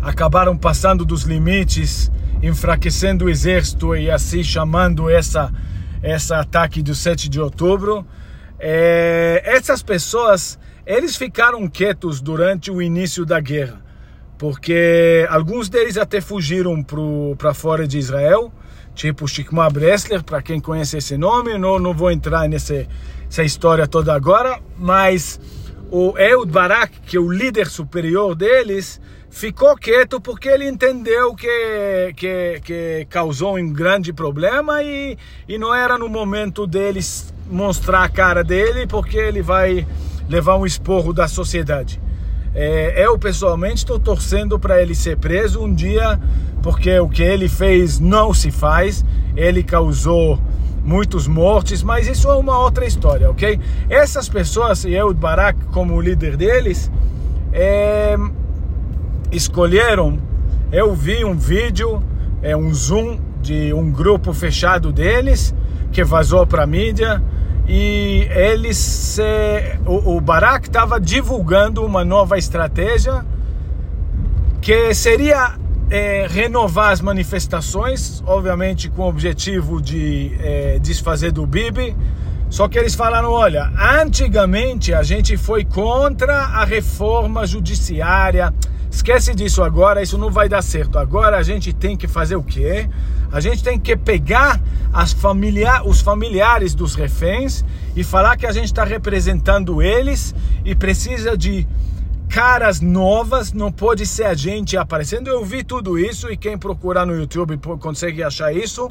acabaram 0.00 0.56
passando 0.56 1.04
dos 1.04 1.22
limites, 1.24 2.10
enfraquecendo 2.46 3.24
o 3.24 3.28
exército 3.28 3.96
e 3.96 4.10
assim 4.10 4.42
chamando 4.42 5.08
essa 5.10 5.52
esse 6.02 6.34
ataque 6.34 6.82
do 6.82 6.94
7 6.94 7.28
de 7.28 7.40
outubro. 7.40 8.06
É, 8.58 9.42
essas 9.44 9.82
pessoas, 9.82 10.58
eles 10.86 11.16
ficaram 11.16 11.66
quietos 11.66 12.20
durante 12.20 12.70
o 12.70 12.82
início 12.82 13.24
da 13.24 13.40
guerra 13.40 13.84
porque 14.38 15.26
alguns 15.30 15.68
deles 15.68 15.96
até 15.96 16.20
fugiram 16.20 16.84
para 17.36 17.54
fora 17.54 17.86
de 17.86 17.98
Israel, 17.98 18.52
tipo 18.94 19.26
Shikma 19.26 19.70
Bressler, 19.70 20.22
para 20.22 20.42
quem 20.42 20.60
conhece 20.60 20.96
esse 20.98 21.16
nome, 21.16 21.56
não, 21.56 21.78
não 21.78 21.94
vou 21.94 22.10
entrar 22.10 22.48
nessa 22.48 23.42
história 23.42 23.86
toda 23.86 24.12
agora, 24.12 24.60
mas 24.76 25.40
o 25.90 26.18
Ehud 26.18 26.50
Barak, 26.50 27.00
que 27.06 27.16
é 27.16 27.20
o 27.20 27.30
líder 27.30 27.66
superior 27.66 28.34
deles, 28.34 29.00
ficou 29.30 29.76
quieto 29.76 30.20
porque 30.20 30.48
ele 30.48 30.68
entendeu 30.68 31.34
que, 31.34 32.12
que, 32.16 32.60
que 32.62 33.06
causou 33.10 33.56
um 33.56 33.72
grande 33.72 34.12
problema 34.12 34.82
e, 34.82 35.18
e 35.48 35.58
não 35.58 35.74
era 35.74 35.98
no 35.98 36.08
momento 36.08 36.66
deles 36.66 37.34
mostrar 37.50 38.04
a 38.04 38.08
cara 38.08 38.44
dele, 38.44 38.86
porque 38.86 39.16
ele 39.16 39.42
vai 39.42 39.86
levar 40.28 40.56
um 40.56 40.64
esporro 40.64 41.12
da 41.12 41.28
sociedade. 41.28 42.00
É, 42.54 43.04
eu 43.04 43.18
pessoalmente 43.18 43.78
estou 43.78 43.98
torcendo 43.98 44.58
para 44.58 44.80
ele 44.80 44.94
ser 44.94 45.16
preso 45.16 45.60
um 45.60 45.74
dia, 45.74 46.20
porque 46.62 46.98
o 47.00 47.08
que 47.08 47.22
ele 47.22 47.48
fez 47.48 47.98
não 47.98 48.32
se 48.32 48.50
faz. 48.50 49.04
Ele 49.36 49.64
causou 49.64 50.40
muitos 50.84 51.26
mortes, 51.26 51.82
mas 51.82 52.06
isso 52.06 52.28
é 52.28 52.34
uma 52.34 52.58
outra 52.58 52.84
história, 52.84 53.30
ok? 53.30 53.58
Essas 53.88 54.28
pessoas, 54.28 54.84
e 54.84 54.92
eu, 54.92 55.12
Barak, 55.14 55.58
como 55.72 56.00
líder 56.00 56.36
deles, 56.36 56.90
é, 57.52 58.16
escolheram. 59.32 60.18
Eu 60.70 60.94
vi 60.94 61.24
um 61.24 61.36
vídeo, 61.36 62.02
é 62.42 62.56
um 62.56 62.72
zoom 62.74 63.18
de 63.40 63.72
um 63.72 63.90
grupo 63.90 64.32
fechado 64.32 64.92
deles 64.92 65.54
que 65.92 66.04
vazou 66.04 66.46
para 66.46 66.64
a 66.64 66.66
mídia 66.66 67.22
e 67.66 68.26
eles 68.30 68.76
se, 68.76 69.22
o, 69.86 70.16
o 70.16 70.20
Barak 70.20 70.66
estava 70.66 71.00
divulgando 71.00 71.84
uma 71.84 72.04
nova 72.04 72.36
estratégia 72.36 73.24
que 74.60 74.92
seria 74.94 75.54
é, 75.94 76.26
renovar 76.28 76.90
as 76.90 77.00
manifestações, 77.00 78.20
obviamente 78.26 78.90
com 78.90 79.02
o 79.02 79.08
objetivo 79.08 79.80
de 79.80 80.32
é, 80.40 80.78
desfazer 80.80 81.30
do 81.30 81.46
Bibi. 81.46 81.94
Só 82.50 82.66
que 82.66 82.76
eles 82.76 82.96
falaram: 82.96 83.30
olha, 83.30 83.70
antigamente 84.00 84.92
a 84.92 85.04
gente 85.04 85.36
foi 85.36 85.64
contra 85.64 86.34
a 86.34 86.64
reforma 86.64 87.46
judiciária 87.46 88.52
Esquece 88.94 89.34
disso 89.34 89.60
agora, 89.60 90.00
isso 90.02 90.16
não 90.16 90.30
vai 90.30 90.48
dar 90.48 90.62
certo. 90.62 91.00
Agora 91.00 91.36
a 91.36 91.42
gente 91.42 91.72
tem 91.72 91.96
que 91.96 92.06
fazer 92.06 92.36
o 92.36 92.44
quê? 92.44 92.88
A 93.32 93.40
gente 93.40 93.60
tem 93.60 93.76
que 93.76 93.96
pegar 93.96 94.60
as 94.92 95.12
familiar, 95.12 95.84
os 95.84 96.00
familiares 96.00 96.76
dos 96.76 96.94
reféns 96.94 97.64
e 97.96 98.04
falar 98.04 98.36
que 98.36 98.46
a 98.46 98.52
gente 98.52 98.66
está 98.66 98.84
representando 98.84 99.82
eles 99.82 100.32
e 100.64 100.76
precisa 100.76 101.36
de 101.36 101.66
caras 102.34 102.80
novas, 102.80 103.52
não 103.52 103.70
pode 103.70 104.04
ser 104.04 104.24
a 104.24 104.34
gente 104.34 104.76
aparecendo. 104.76 105.28
Eu 105.28 105.44
vi 105.44 105.62
tudo 105.62 105.96
isso 105.96 106.28
e 106.28 106.36
quem 106.36 106.58
procurar 106.58 107.06
no 107.06 107.14
YouTube 107.14 107.56
consegue 107.78 108.24
achar 108.24 108.52
isso. 108.52 108.90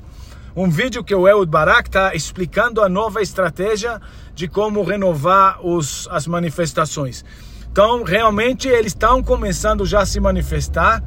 Um 0.55 0.69
vídeo 0.69 1.03
que 1.03 1.13
o 1.13 1.27
Ehud 1.27 1.51
Barak 1.51 1.89
está 1.89 2.15
explicando 2.15 2.81
a 2.81 2.87
nova 2.87 3.21
estratégia 3.21 3.99
de 4.33 4.47
como 4.47 4.81
renovar 4.81 5.59
os, 5.61 6.07
as 6.09 6.25
manifestações. 6.25 7.25
Então, 7.69 8.03
realmente, 8.03 8.69
eles 8.69 8.93
estão 8.93 9.21
começando 9.21 9.85
já 9.85 10.03
a 10.03 10.05
se 10.05 10.21
manifestar 10.21 11.03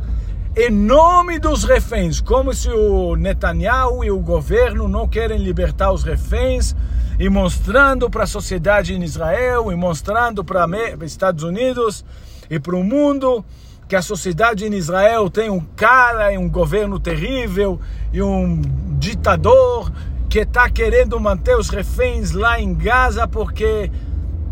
em 0.54 0.70
nome 0.70 1.38
dos 1.38 1.64
reféns, 1.64 2.20
como 2.20 2.52
se 2.52 2.68
o 2.68 3.16
Netanyahu 3.16 4.04
e 4.04 4.10
o 4.10 4.20
governo 4.20 4.86
não 4.86 5.08
querem 5.08 5.38
libertar 5.38 5.90
os 5.90 6.02
reféns, 6.02 6.76
e 7.18 7.28
mostrando 7.28 8.10
para 8.10 8.24
a 8.24 8.26
sociedade 8.26 8.94
em 8.94 9.02
Israel, 9.02 9.72
e 9.72 9.74
mostrando 9.74 10.44
para 10.44 10.66
os 10.66 11.10
Estados 11.10 11.42
Unidos 11.42 12.04
e 12.50 12.58
para 12.58 12.76
o 12.76 12.84
mundo 12.84 13.44
que 13.88 13.96
a 13.96 14.02
sociedade 14.02 14.66
em 14.66 14.74
Israel 14.74 15.30
tem 15.30 15.48
um 15.48 15.60
cara 15.60 16.32
e 16.32 16.38
um 16.38 16.48
governo 16.48 16.98
terrível 16.98 17.80
e 18.12 18.20
um 18.20 18.60
ditador 18.98 19.92
que 20.28 20.40
está 20.40 20.68
querendo 20.68 21.18
manter 21.20 21.56
os 21.56 21.68
reféns 21.68 22.32
lá 22.32 22.60
em 22.60 22.74
Gaza 22.74 23.28
porque 23.28 23.90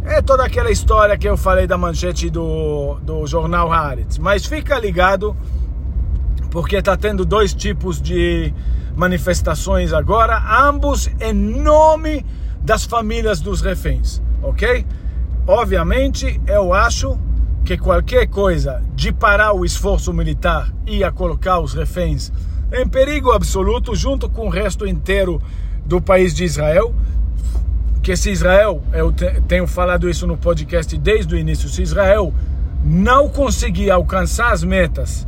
é 0.05 0.23
toda 0.23 0.45
aquela 0.45 0.71
história 0.71 1.19
que 1.19 1.29
eu 1.29 1.37
falei 1.37 1.67
da 1.67 1.77
manchete 1.77 2.31
do, 2.31 2.95
do 3.03 3.27
jornal 3.27 3.73
Haaretz. 3.73 4.19
Mas 4.19 4.47
fica 4.47 4.79
ligado, 4.79 5.37
porque 6.51 6.77
está 6.77 6.97
tendo 6.97 7.25
dois 7.25 7.53
tipos 7.55 8.01
de 8.01 8.53
manifestações 8.95 9.93
agora, 9.93 10.41
ambos 10.69 11.11
em 11.21 11.33
nome 11.33 12.25
das 12.65 12.85
famílias 12.85 13.41
dos 13.41 13.61
reféns, 13.61 14.23
ok? 14.43 14.87
Obviamente, 15.47 16.41
eu 16.47 16.73
acho 16.73 17.19
que 17.65 17.77
qualquer 17.77 18.27
coisa 18.27 18.83
de 18.95 19.13
parar 19.13 19.53
o 19.53 19.65
esforço 19.65 20.13
militar 20.13 20.73
e 20.87 21.05
a 21.05 21.13
colocar 21.13 21.61
os 21.61 21.75
reféns 21.75 22.33
em 22.73 22.89
perigo 22.89 23.31
absoluto, 23.31 23.95
junto 23.95 24.29
com 24.29 24.47
o 24.47 24.51
resto 24.51 24.87
inteiro 24.87 25.41
do 25.85 26.01
país 26.01 26.35
de 26.35 26.45
Israel, 26.45 26.95
que 28.03 28.17
se 28.17 28.31
Israel, 28.31 28.83
eu 28.93 29.13
tenho 29.47 29.67
falado 29.67 30.09
isso 30.09 30.27
no 30.27 30.37
podcast 30.37 30.97
desde 30.97 31.35
o 31.35 31.39
início, 31.39 31.69
se 31.69 31.83
Israel 31.83 32.33
não 32.83 33.29
conseguir 33.29 33.91
alcançar 33.91 34.53
as 34.53 34.65
metas, 34.65 35.27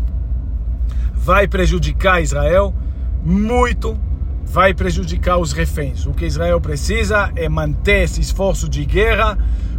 vai 1.14 1.47
prejudicar 1.47 2.23
Israel 2.23 2.75
muito, 3.23 3.99
vai 4.47 4.73
prejudicar 4.73 5.38
os 5.38 5.53
reféns. 5.53 6.07
O 6.07 6.15
que 6.15 6.25
Israel 6.25 6.61
precisa 6.61 7.31
é 7.37 7.49
manter 7.49 8.05
esse 8.05 8.21
esforço 8.21 8.69
de 8.69 8.85
guerra, 8.85 9.37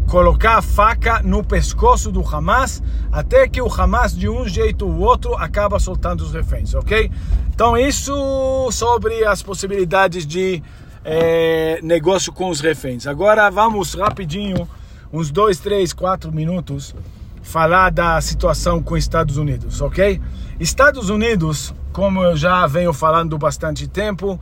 colocar 0.07 0.57
a 0.57 0.61
faca 0.61 1.21
no 1.23 1.43
pescoço 1.43 2.11
do 2.11 2.21
Hamas, 2.21 2.83
até 3.11 3.47
que 3.47 3.61
o 3.61 3.73
Hamas, 3.73 4.15
de 4.15 4.29
um 4.29 4.47
jeito 4.47 4.85
ou 4.85 4.99
outro, 4.99 5.35
acaba 5.35 5.79
soltando 5.79 6.21
os 6.21 6.33
reféns, 6.33 6.73
ok? 6.75 7.09
Então, 7.49 7.75
isso 7.77 8.69
sobre 8.71 9.25
as 9.25 9.41
possibilidades 9.41 10.25
de 10.25 10.61
é, 11.03 11.79
negócio 11.81 12.31
com 12.31 12.49
os 12.49 12.59
reféns. 12.59 13.07
Agora 13.07 13.49
vamos 13.49 13.93
rapidinho, 13.93 14.67
uns 15.11 15.31
dois, 15.31 15.57
três, 15.57 15.93
quatro 15.93 16.31
minutos, 16.31 16.93
falar 17.41 17.89
da 17.89 18.19
situação 18.19 18.83
com 18.83 18.97
Estados 18.97 19.37
Unidos, 19.37 19.81
ok? 19.81 20.21
Estados 20.59 21.09
Unidos, 21.09 21.73
como 21.91 22.23
eu 22.23 22.35
já 22.35 22.65
venho 22.67 22.93
falando 22.93 23.37
bastante 23.37 23.87
tempo, 23.87 24.39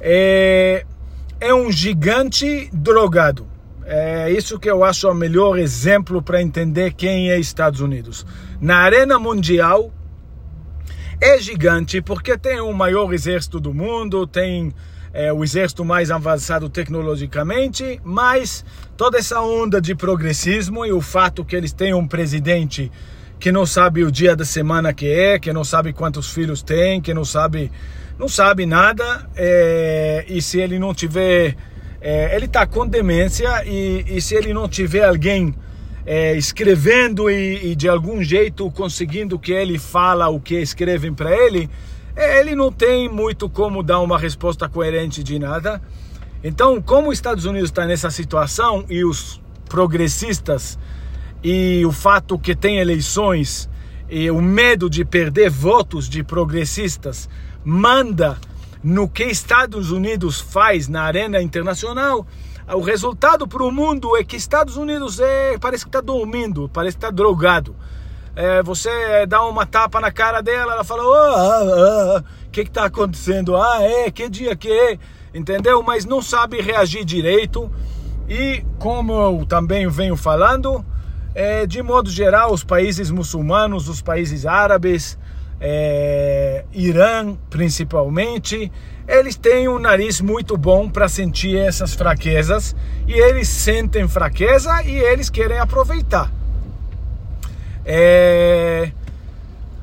é, 0.00 0.84
é 1.40 1.54
um 1.54 1.70
gigante 1.70 2.68
drogado. 2.72 3.46
É 3.84 4.30
isso 4.30 4.58
que 4.58 4.70
eu 4.70 4.84
acho 4.84 5.08
o 5.10 5.14
melhor 5.14 5.58
exemplo 5.58 6.22
para 6.22 6.40
entender 6.40 6.92
quem 6.92 7.30
é 7.30 7.38
Estados 7.38 7.80
Unidos. 7.80 8.24
Na 8.60 8.76
arena 8.76 9.18
mundial, 9.18 9.92
é 11.20 11.38
gigante 11.38 12.00
porque 12.00 12.38
tem 12.38 12.60
o 12.60 12.72
maior 12.72 13.12
exército 13.12 13.58
do 13.58 13.74
mundo, 13.74 14.26
tem 14.26 14.72
é, 15.12 15.32
o 15.32 15.42
exército 15.42 15.84
mais 15.84 16.10
avançado 16.10 16.68
tecnologicamente, 16.68 18.00
mas 18.04 18.64
toda 18.96 19.18
essa 19.18 19.40
onda 19.40 19.80
de 19.80 19.94
progressismo 19.94 20.86
e 20.86 20.92
o 20.92 21.00
fato 21.00 21.44
que 21.44 21.56
eles 21.56 21.72
têm 21.72 21.92
um 21.92 22.06
presidente 22.06 22.90
que 23.40 23.50
não 23.50 23.64
sabe 23.64 24.04
o 24.04 24.12
dia 24.12 24.36
da 24.36 24.44
semana 24.44 24.92
que 24.92 25.06
é, 25.06 25.38
que 25.38 25.52
não 25.52 25.64
sabe 25.64 25.92
quantos 25.94 26.30
filhos 26.30 26.62
tem, 26.62 27.00
que 27.00 27.14
não 27.14 27.24
sabe 27.24 27.72
não 28.18 28.28
sabe 28.28 28.66
nada 28.66 29.26
é, 29.34 30.26
e 30.28 30.42
se 30.42 30.60
ele 30.60 30.78
não 30.78 30.92
tiver 30.94 31.56
é, 32.02 32.36
ele 32.36 32.44
está 32.44 32.66
com 32.66 32.86
demência 32.86 33.64
e, 33.64 34.04
e, 34.06 34.20
se 34.20 34.34
ele 34.34 34.52
não 34.52 34.68
tiver 34.68 35.04
alguém 35.04 35.54
é, 36.04 36.36
escrevendo 36.36 37.30
e, 37.30 37.72
e, 37.72 37.74
de 37.74 37.88
algum 37.88 38.22
jeito 38.22 38.70
conseguindo 38.70 39.38
que 39.38 39.52
ele 39.52 39.78
fala 39.78 40.28
o 40.28 40.38
que 40.38 40.56
escrevem 40.60 41.14
para 41.14 41.34
ele 41.34 41.68
ele 42.16 42.54
não 42.54 42.70
tem 42.70 43.08
muito 43.08 43.48
como 43.48 43.82
dar 43.82 44.00
uma 44.00 44.18
resposta 44.18 44.68
coerente 44.68 45.22
de 45.22 45.38
nada. 45.38 45.80
Então, 46.42 46.80
como 46.80 47.08
os 47.08 47.16
Estados 47.16 47.44
Unidos 47.44 47.70
está 47.70 47.86
nessa 47.86 48.10
situação 48.10 48.84
e 48.88 49.04
os 49.04 49.40
progressistas 49.68 50.78
e 51.42 51.84
o 51.86 51.92
fato 51.92 52.38
que 52.38 52.54
tem 52.54 52.78
eleições 52.78 53.68
e 54.08 54.30
o 54.30 54.40
medo 54.40 54.90
de 54.90 55.04
perder 55.04 55.50
votos 55.50 56.08
de 56.08 56.22
progressistas 56.22 57.28
manda 57.64 58.38
no 58.82 59.08
que 59.08 59.24
Estados 59.24 59.90
Unidos 59.90 60.40
faz 60.40 60.88
na 60.88 61.02
arena 61.02 61.40
internacional, 61.40 62.26
o 62.68 62.80
resultado 62.80 63.46
para 63.46 63.62
o 63.62 63.70
mundo 63.70 64.16
é 64.16 64.24
que 64.24 64.36
Estados 64.36 64.76
Unidos 64.76 65.20
é, 65.20 65.58
parece 65.58 65.84
que 65.84 65.88
está 65.88 66.00
dormindo, 66.00 66.68
parece 66.72 66.96
que 66.96 67.04
está 67.04 67.10
drogado 67.10 67.74
é, 68.40 68.62
você 68.62 69.26
dá 69.26 69.44
uma 69.44 69.66
tapa 69.66 70.00
na 70.00 70.10
cara 70.10 70.40
dela, 70.40 70.72
ela 70.72 70.84
fala: 70.84 71.02
O 71.02 71.10
oh, 71.10 71.14
ah, 71.14 72.16
ah, 72.18 72.24
que 72.52 72.62
está 72.62 72.84
acontecendo? 72.84 73.56
Ah, 73.56 73.82
é, 73.82 74.10
que 74.10 74.28
dia 74.28 74.54
que 74.56 74.70
é? 74.70 74.98
Entendeu? 75.34 75.82
Mas 75.82 76.04
não 76.04 76.22
sabe 76.22 76.60
reagir 76.60 77.04
direito. 77.04 77.70
E 78.28 78.64
como 78.78 79.12
eu 79.12 79.44
também 79.46 79.88
venho 79.88 80.16
falando, 80.16 80.84
é, 81.34 81.66
de 81.66 81.82
modo 81.82 82.10
geral, 82.10 82.52
os 82.52 82.64
países 82.64 83.10
muçulmanos, 83.10 83.88
os 83.88 84.02
países 84.02 84.46
árabes, 84.46 85.18
é, 85.60 86.64
Irã 86.72 87.36
principalmente, 87.48 88.70
eles 89.06 89.36
têm 89.36 89.68
um 89.68 89.78
nariz 89.78 90.20
muito 90.20 90.56
bom 90.56 90.88
para 90.88 91.08
sentir 91.08 91.56
essas 91.56 91.94
fraquezas 91.94 92.74
e 93.06 93.12
eles 93.12 93.48
sentem 93.48 94.06
fraqueza 94.08 94.82
e 94.84 94.96
eles 94.96 95.28
querem 95.28 95.58
aproveitar. 95.58 96.32
É... 97.84 98.92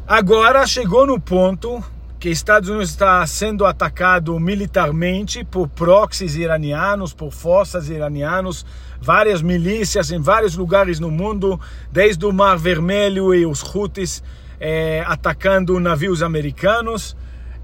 Agora 0.08 0.66
chegou 0.66 1.06
no 1.06 1.20
ponto 1.20 1.84
que 2.20 2.30
Estados 2.30 2.70
Unidos 2.70 2.90
está 2.90 3.26
sendo 3.28 3.66
atacado 3.66 4.40
militarmente 4.40 5.44
por 5.44 5.68
proxies 5.68 6.36
iranianos, 6.36 7.14
por 7.14 7.32
forças 7.32 7.90
iranianos, 7.90 8.66
várias 9.00 9.42
milícias 9.42 10.12
em 10.12 10.20
vários 10.20 10.56
lugares 10.56 11.00
no 11.00 11.12
mundo, 11.12 11.60
desde 11.92 12.26
o 12.26 12.34
Mar 12.34 12.58
Vermelho 12.58 13.36
e 13.36 13.46
os 13.46 13.64
Houthis 13.64 14.24
é, 14.60 15.04
atacando 15.06 15.80
navios 15.80 16.24
americanos, 16.24 17.16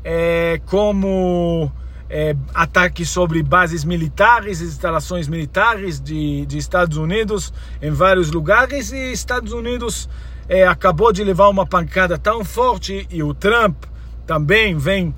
é, 0.04 0.62
como 0.68 1.72
é, 2.08 2.36
ataques 2.54 3.10
sobre 3.10 3.42
bases 3.42 3.84
militares, 3.84 4.62
instalações 4.62 5.28
militares 5.28 6.00
de, 6.00 6.46
de 6.46 6.60
Estados 6.60 6.98
Unidos 6.98 7.52
em 7.82 7.90
vários 7.90 8.30
lugares. 8.30 8.92
E 8.92 9.12
Estados 9.12 9.52
Unidos 9.52 10.08
acabou 10.70 11.12
de 11.12 11.24
levar 11.24 11.48
uma 11.48 11.66
pancada 11.66 12.18
tão 12.18 12.44
forte 12.44 13.08
e 13.10 13.24
o 13.24 13.34
Trump 13.34 13.86
também 14.26 14.78
vem 14.78 15.14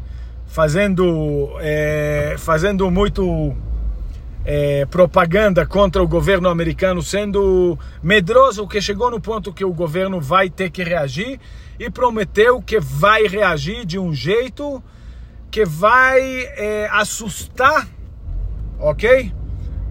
fazendo, 0.45 1.49
é, 1.59 2.35
fazendo 2.37 2.89
muito 2.89 3.55
é, 4.45 4.85
propaganda 4.85 5.65
contra 5.65 6.01
o 6.01 6.07
governo 6.07 6.47
americano, 6.49 7.01
sendo 7.01 7.77
medroso, 8.01 8.67
que 8.67 8.79
chegou 8.79 9.09
no 9.09 9.19
ponto 9.19 9.51
que 9.51 9.65
o 9.65 9.73
governo 9.73 10.21
vai 10.21 10.49
ter 10.49 10.69
que 10.69 10.83
reagir 10.83 11.39
e 11.79 11.89
prometeu 11.89 12.61
que 12.61 12.79
vai 12.79 13.23
reagir 13.23 13.85
de 13.85 13.97
um 13.97 14.13
jeito 14.13 14.81
que 15.49 15.65
vai 15.65 16.21
é, 16.21 16.87
assustar, 16.91 17.87
ok? 18.79 19.33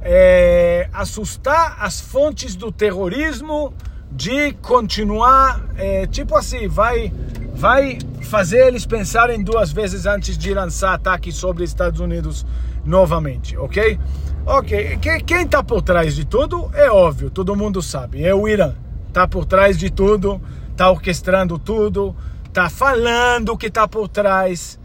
É, 0.02 0.88
assustar 0.92 1.76
as 1.80 2.00
fontes 2.00 2.54
do 2.54 2.70
terrorismo, 2.70 3.74
de 4.12 4.52
continuar, 4.62 5.64
é, 5.76 6.06
tipo 6.06 6.36
assim, 6.36 6.68
vai, 6.68 7.12
vai 7.54 7.98
fazer 8.22 8.66
eles 8.66 8.84
pensarem 8.84 9.42
duas 9.42 9.72
vezes 9.72 10.06
antes 10.06 10.36
de 10.36 10.52
lançar 10.52 10.94
ataque 10.94 11.32
sobre 11.32 11.64
Estados 11.64 12.00
Unidos 12.00 12.44
novamente, 12.84 13.56
ok? 13.56 13.98
Ok, 14.46 14.98
quem 15.24 15.42
está 15.42 15.62
por 15.62 15.80
trás 15.80 16.14
de 16.14 16.24
tudo 16.24 16.70
é 16.74 16.90
óbvio, 16.90 17.30
todo 17.30 17.56
mundo 17.56 17.80
sabe, 17.80 18.22
é 18.24 18.34
o 18.34 18.46
Irã. 18.46 18.74
Está 19.08 19.26
por 19.28 19.46
trás 19.46 19.78
de 19.78 19.90
tudo, 19.90 20.40
está 20.70 20.90
orquestrando 20.90 21.58
tudo, 21.58 22.14
está 22.46 22.68
falando 22.68 23.56
que 23.56 23.68
está 23.68 23.86
por 23.86 24.08
trás. 24.08 24.78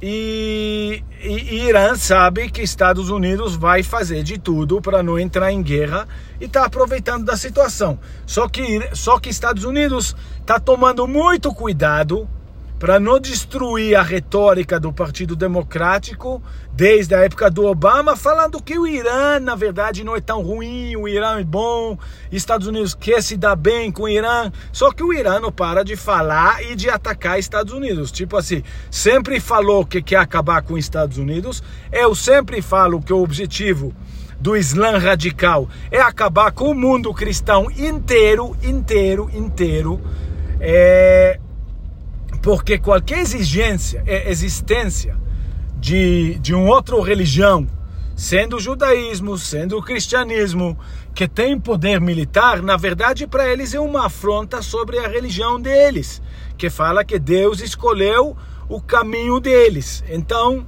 E, 0.00 1.02
e, 1.22 1.66
Irã 1.66 1.94
sabe 1.96 2.50
que 2.50 2.60
Estados 2.60 3.08
Unidos 3.08 3.56
vai 3.56 3.82
fazer 3.82 4.22
de 4.22 4.38
tudo 4.38 4.80
para 4.80 5.02
não 5.02 5.18
entrar 5.18 5.50
em 5.50 5.62
guerra 5.62 6.06
e 6.38 6.44
está 6.44 6.66
aproveitando 6.66 7.24
da 7.24 7.36
situação. 7.36 7.98
Só 8.26 8.46
que, 8.48 8.90
só 8.94 9.18
que 9.18 9.30
Estados 9.30 9.64
Unidos 9.64 10.14
está 10.40 10.60
tomando 10.60 11.06
muito 11.06 11.52
cuidado 11.54 12.28
para 12.78 13.00
não 13.00 13.18
destruir 13.18 13.96
a 13.96 14.02
retórica 14.02 14.78
do 14.78 14.92
Partido 14.92 15.34
Democrático 15.34 16.42
desde 16.72 17.14
a 17.14 17.20
época 17.20 17.50
do 17.50 17.64
Obama, 17.64 18.14
falando 18.16 18.62
que 18.62 18.78
o 18.78 18.86
Irã, 18.86 19.40
na 19.40 19.54
verdade, 19.54 20.04
não 20.04 20.14
é 20.14 20.20
tão 20.20 20.42
ruim, 20.42 20.94
o 20.94 21.08
Irã 21.08 21.40
é 21.40 21.44
bom, 21.44 21.98
Estados 22.30 22.66
Unidos 22.66 22.94
quer 22.94 23.22
se 23.22 23.36
dar 23.36 23.56
bem 23.56 23.90
com 23.90 24.02
o 24.02 24.08
Irã, 24.08 24.52
só 24.72 24.92
que 24.92 25.02
o 25.02 25.12
Irã 25.12 25.40
não 25.40 25.50
para 25.50 25.82
de 25.82 25.96
falar 25.96 26.62
e 26.62 26.74
de 26.74 26.90
atacar 26.90 27.38
Estados 27.38 27.72
Unidos. 27.72 28.12
Tipo 28.12 28.36
assim, 28.36 28.62
sempre 28.90 29.40
falou 29.40 29.86
que 29.86 30.02
quer 30.02 30.18
acabar 30.18 30.60
com 30.60 30.74
os 30.74 30.80
Estados 30.80 31.16
Unidos, 31.16 31.62
eu 31.90 32.14
sempre 32.14 32.60
falo 32.60 33.00
que 33.00 33.12
o 33.12 33.22
objetivo 33.22 33.94
do 34.38 34.54
Islã 34.54 34.98
radical 34.98 35.66
é 35.90 35.98
acabar 35.98 36.52
com 36.52 36.70
o 36.70 36.74
mundo 36.74 37.14
cristão 37.14 37.70
inteiro, 37.70 38.54
inteiro, 38.62 39.30
inteiro. 39.32 39.98
É, 40.60 41.40
porque 42.46 42.78
qualquer 42.78 43.18
exigência, 43.18 44.04
é, 44.06 44.30
existência 44.30 45.16
de, 45.80 46.38
de 46.38 46.54
uma 46.54 46.76
outra 46.76 46.94
religião, 47.02 47.66
sendo 48.14 48.54
o 48.54 48.60
judaísmo, 48.60 49.36
sendo 49.36 49.76
o 49.76 49.82
cristianismo, 49.82 50.78
que 51.12 51.26
tem 51.26 51.58
poder 51.58 52.00
militar, 52.00 52.62
na 52.62 52.76
verdade 52.76 53.26
para 53.26 53.48
eles 53.48 53.74
é 53.74 53.80
uma 53.80 54.06
afronta 54.06 54.62
sobre 54.62 54.96
a 55.00 55.08
religião 55.08 55.60
deles, 55.60 56.22
que 56.56 56.70
fala 56.70 57.04
que 57.04 57.18
Deus 57.18 57.60
escolheu 57.60 58.36
o 58.68 58.80
caminho 58.80 59.40
deles. 59.40 60.04
Então, 60.08 60.64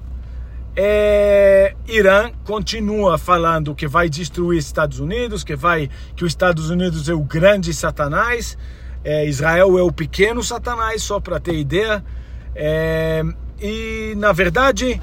é, 0.74 1.76
Irã 1.86 2.32
continua 2.42 3.18
falando 3.18 3.72
que 3.72 3.86
vai 3.86 4.08
destruir 4.08 4.58
Estados 4.58 4.98
Unidos, 4.98 5.44
que 5.44 5.54
vai 5.54 5.88
que 6.16 6.24
os 6.24 6.32
Estados 6.32 6.70
Unidos 6.70 7.08
é 7.08 7.14
o 7.14 7.22
grande 7.22 7.72
Satanás, 7.72 8.58
é, 9.08 9.24
Israel 9.26 9.78
é 9.78 9.82
o 9.82 9.90
pequeno 9.90 10.42
Satanás, 10.42 11.02
só 11.02 11.18
para 11.18 11.40
ter 11.40 11.54
ideia. 11.54 12.04
É, 12.54 13.22
e 13.58 14.12
na 14.18 14.32
verdade 14.32 15.00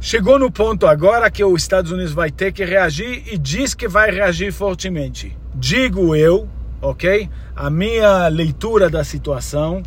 chegou 0.00 0.38
no 0.38 0.48
ponto 0.48 0.86
agora 0.86 1.28
que 1.28 1.42
os 1.42 1.60
Estados 1.60 1.90
Unidos 1.90 2.12
vai 2.12 2.30
ter 2.30 2.52
que 2.52 2.64
reagir 2.64 3.24
e 3.26 3.36
diz 3.36 3.74
que 3.74 3.88
vai 3.88 4.12
reagir 4.12 4.52
fortemente. 4.52 5.36
Digo 5.52 6.14
eu, 6.14 6.48
ok? 6.80 7.28
A 7.56 7.68
minha 7.68 8.28
leitura 8.28 8.88
da 8.88 9.02
situação, 9.02 9.82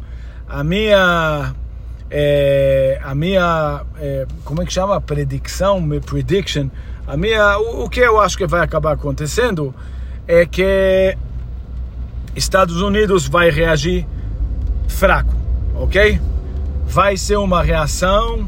a 0.46 0.62
minha 0.62 1.56
é, 2.12 3.00
a 3.02 3.16
minha, 3.16 3.86
é, 4.00 4.28
como 4.44 4.62
é 4.62 4.66
que 4.66 4.74
chama? 4.74 5.00
Predição, 5.00 5.82
prediction. 6.06 6.68
A 7.08 7.16
minha, 7.16 7.58
o, 7.58 7.86
o, 7.86 7.90
que 7.90 8.02
eu 8.02 8.20
acho 8.20 8.38
que 8.38 8.46
vai 8.46 8.62
acabar 8.62 8.92
acontecendo 8.92 9.74
é 10.28 10.46
que 10.46 11.18
Estados 12.36 12.82
Unidos 12.82 13.28
vai 13.28 13.50
reagir 13.50 14.06
fraco, 14.88 15.36
ok? 15.76 16.20
Vai 16.86 17.18
ser 17.18 17.38
uma 17.38 17.64
reação 17.64 18.46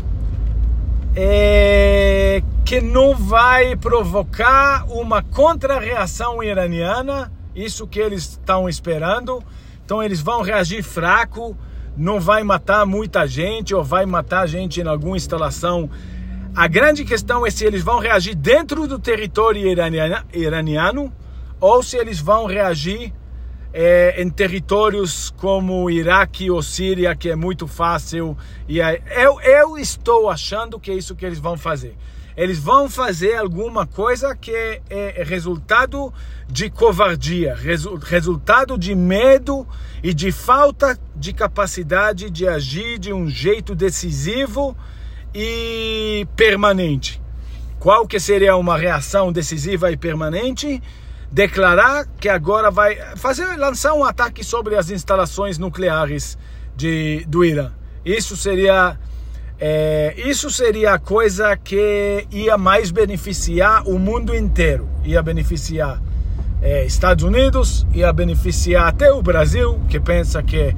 é, 1.16 2.42
que 2.64 2.82
não 2.82 3.16
vai 3.16 3.76
provocar 3.76 4.86
uma 4.90 5.22
contra-reação 5.22 6.44
iraniana, 6.44 7.32
isso 7.56 7.88
que 7.88 8.00
eles 8.00 8.24
estão 8.24 8.68
esperando. 8.68 9.44
Então 9.84 10.02
eles 10.02 10.20
vão 10.20 10.42
reagir 10.42 10.84
fraco 10.84 11.56
não 11.98 12.20
vai 12.20 12.44
matar 12.44 12.86
muita 12.86 13.26
gente 13.26 13.74
ou 13.74 13.84
vai 13.84 14.06
matar 14.06 14.48
gente 14.48 14.82
em 14.82 14.88
alguma 14.88 15.16
instalação. 15.16 15.90
A 16.56 16.68
grande 16.68 17.04
questão 17.04 17.46
é 17.46 17.50
se 17.50 17.66
eles 17.66 17.84
vão 17.84 18.00
reagir 18.00 18.36
dentro 18.36 18.88
do 18.88 19.00
território 19.00 19.66
iraniano 20.34 21.14
ou 21.60 21.82
se 21.82 21.98
eles 21.98 22.20
vão 22.20 22.46
reagir 22.46 23.14
é, 23.78 24.22
em 24.22 24.30
territórios 24.30 25.30
como 25.32 25.90
Iraque 25.90 26.50
ou 26.50 26.64
Síria, 26.64 27.14
que 27.14 27.30
é 27.30 27.36
muito 27.36 27.68
fácil. 27.68 28.38
E 28.70 28.80
eu, 28.80 29.42
eu 29.42 29.78
estou 29.78 30.30
achando 30.30 30.80
que 30.80 30.90
é 30.90 30.94
isso 30.94 31.14
que 31.14 31.26
eles 31.26 31.40
vão 31.40 31.58
fazer 31.58 31.94
eles 32.38 32.60
vão 32.60 32.90
fazer 32.90 33.36
alguma 33.36 33.88
coisa 33.88 34.36
que 34.36 34.52
é, 34.52 34.82
é 34.90 35.24
resultado 35.24 36.14
de 36.50 36.70
covardia, 36.70 37.56
resultado 38.04 38.78
de 38.78 38.94
medo 38.94 39.66
e 40.04 40.14
de 40.14 40.32
falta 40.32 41.00
de 41.16 41.32
capacidade 41.32 42.30
de 42.30 42.46
agir 42.46 43.00
de 43.00 43.14
um 43.14 43.30
jeito 43.30 43.74
decisivo 43.74 44.76
e 45.34 46.28
permanente. 46.36 47.22
Qual 47.80 48.06
que 48.06 48.20
seria 48.20 48.58
uma 48.58 48.78
reação 48.78 49.32
decisiva 49.32 49.92
e 49.92 49.98
permanente? 49.98 50.82
Declarar 51.36 52.06
que 52.18 52.30
agora 52.30 52.72
vai 52.72 52.96
fazer 53.18 53.58
lançar 53.58 53.94
um 53.94 54.06
ataque 54.06 54.42
sobre 54.42 54.78
as 54.78 54.90
instalações 54.90 55.58
nucleares 55.58 56.38
de, 56.78 57.26
do 57.28 57.44
Irã. 57.44 57.74
Isso 58.06 58.38
seria 58.38 58.98
é, 59.60 60.14
isso 60.16 60.50
seria 60.50 60.94
a 60.94 60.98
coisa 60.98 61.58
que 61.58 62.26
ia 62.32 62.58
mais 62.58 62.90
beneficiar 62.90 63.86
o 63.86 64.00
mundo 64.00 64.34
inteiro. 64.34 64.88
Ia 65.04 65.22
beneficiar 65.22 66.02
é, 66.62 66.86
Estados 66.86 67.26
Unidos, 67.26 67.86
ia 67.94 68.14
beneficiar 68.14 68.88
até 68.88 69.12
o 69.12 69.22
Brasil, 69.22 69.78
que 69.90 70.00
pensa 70.00 70.42
que 70.42 70.58
é, 70.58 70.76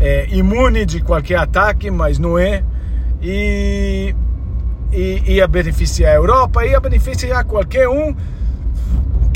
é 0.00 0.28
imune 0.30 0.86
de 0.86 1.02
qualquer 1.02 1.36
ataque, 1.36 1.90
mas 1.90 2.18
não 2.18 2.38
é. 2.38 2.64
E, 3.20 4.14
e 4.90 5.22
ia 5.26 5.46
beneficiar 5.46 6.12
a 6.12 6.14
Europa, 6.14 6.64
ia 6.64 6.80
beneficiar 6.80 7.44
qualquer 7.44 7.86
um 7.86 8.16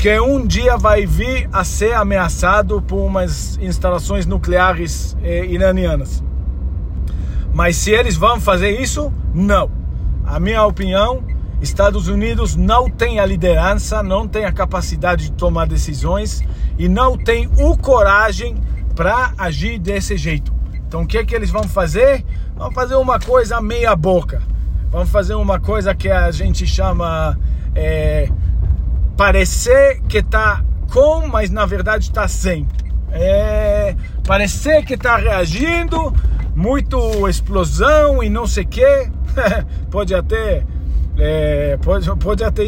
que 0.05 0.19
um 0.19 0.45
dia 0.45 0.77
vai 0.77 1.03
vir 1.03 1.49
a 1.51 1.63
ser 1.63 1.93
ameaçado 1.93 2.79
por 2.79 2.97
umas 2.97 3.57
instalações 3.57 4.27
nucleares 4.27 5.17
é, 5.23 5.43
iranianas. 5.47 6.23
Mas 7.51 7.75
se 7.77 7.89
eles 7.89 8.15
vão 8.15 8.39
fazer 8.39 8.79
isso, 8.79 9.11
não. 9.33 9.71
A 10.23 10.39
minha 10.39 10.63
opinião, 10.63 11.23
Estados 11.59 12.07
Unidos 12.07 12.55
não 12.55 12.87
tem 12.87 13.19
a 13.19 13.25
liderança, 13.25 14.03
não 14.03 14.27
tem 14.27 14.45
a 14.45 14.51
capacidade 14.51 15.23
de 15.23 15.31
tomar 15.31 15.65
decisões 15.65 16.43
e 16.77 16.87
não 16.87 17.17
tem 17.17 17.49
o 17.57 17.75
coragem 17.75 18.57
para 18.95 19.33
agir 19.35 19.79
desse 19.79 20.17
jeito. 20.17 20.53
Então 20.87 21.01
o 21.01 21.07
que 21.07 21.17
é 21.17 21.25
que 21.25 21.33
eles 21.33 21.49
vão 21.49 21.63
fazer? 21.63 22.23
Vão 22.55 22.71
fazer 22.71 22.93
uma 22.93 23.19
coisa 23.19 23.59
meia 23.59 23.95
boca. 23.95 24.39
Vão 24.91 25.03
fazer 25.07 25.33
uma 25.33 25.59
coisa 25.59 25.95
que 25.95 26.11
a 26.11 26.29
gente 26.29 26.67
chama 26.67 27.35
é, 27.73 28.29
parecer 29.17 30.01
que 30.07 30.19
está 30.19 30.63
com, 30.91 31.27
mas 31.27 31.49
na 31.49 31.65
verdade 31.65 32.05
está 32.05 32.27
sem. 32.27 32.67
É, 33.11 33.95
parecer 34.27 34.83
que 34.83 34.95
está 34.95 35.15
reagindo, 35.15 36.13
muito 36.55 37.27
explosão 37.27 38.21
e 38.23 38.29
não 38.29 38.45
sei 38.45 38.63
o 38.63 38.67
que, 38.67 39.09
pode 39.89 40.13
até 40.13 40.63
é, 41.17 41.77
pode, 41.81 42.13
pode 42.17 42.43
até 42.43 42.67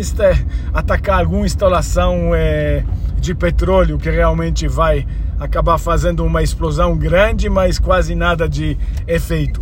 atacar 0.73 1.19
alguma 1.19 1.45
instalação 1.45 2.33
é, 2.33 2.83
de 3.19 3.35
petróleo 3.35 3.97
que 3.97 4.09
realmente 4.09 4.67
vai 4.67 5.05
acabar 5.39 5.77
fazendo 5.77 6.25
uma 6.25 6.41
explosão 6.41 6.97
grande, 6.97 7.49
mas 7.49 7.77
quase 7.77 8.15
nada 8.15 8.47
de 8.47 8.77
efeito. 9.05 9.59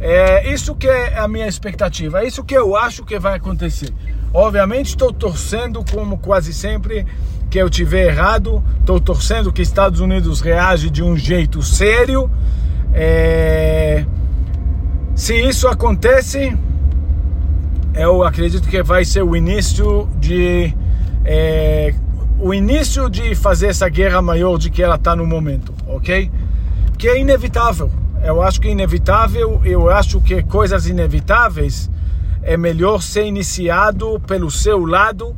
É 0.00 0.52
isso 0.52 0.74
que 0.74 0.88
é 0.88 1.18
a 1.18 1.28
minha 1.28 1.46
expectativa, 1.46 2.22
é 2.22 2.26
isso 2.26 2.44
que 2.44 2.54
eu 2.54 2.76
acho 2.76 3.04
que 3.04 3.18
vai 3.18 3.36
acontecer. 3.36 3.92
Obviamente 4.34 4.88
estou 4.88 5.12
torcendo, 5.12 5.82
como 5.90 6.18
quase 6.18 6.52
sempre, 6.52 7.06
que 7.48 7.56
eu 7.56 7.70
tiver 7.70 8.08
errado. 8.08 8.62
Estou 8.80 9.00
torcendo 9.00 9.50
que 9.50 9.62
Estados 9.62 10.00
Unidos 10.00 10.42
reage 10.42 10.90
de 10.90 11.02
um 11.02 11.16
jeito 11.16 11.62
sério 11.62 12.30
é... 12.94 14.06
Se 15.16 15.34
isso 15.34 15.66
acontece, 15.66 16.56
eu 17.94 18.22
acredito 18.22 18.68
que 18.68 18.82
vai 18.82 19.04
ser 19.04 19.22
o 19.22 19.36
início 19.36 20.08
de 20.18 20.74
é... 21.24 21.94
o 22.38 22.54
início 22.54 23.10
de 23.10 23.34
fazer 23.34 23.68
essa 23.68 23.88
guerra 23.88 24.22
maior 24.22 24.58
de 24.58 24.70
que 24.70 24.82
ela 24.82 24.94
está 24.94 25.14
no 25.16 25.26
momento, 25.26 25.74
ok? 25.86 26.30
Que 26.96 27.08
é 27.08 27.20
inevitável. 27.20 27.90
Eu 28.22 28.42
acho 28.42 28.60
que 28.60 28.68
é 28.68 28.70
inevitável. 28.70 29.60
Eu 29.64 29.90
acho 29.90 30.20
que 30.20 30.42
coisas 30.42 30.86
inevitáveis 30.86 31.90
é 32.44 32.56
melhor 32.56 33.02
ser 33.02 33.24
iniciado 33.24 34.20
pelo 34.26 34.50
seu 34.50 34.84
lado, 34.84 35.34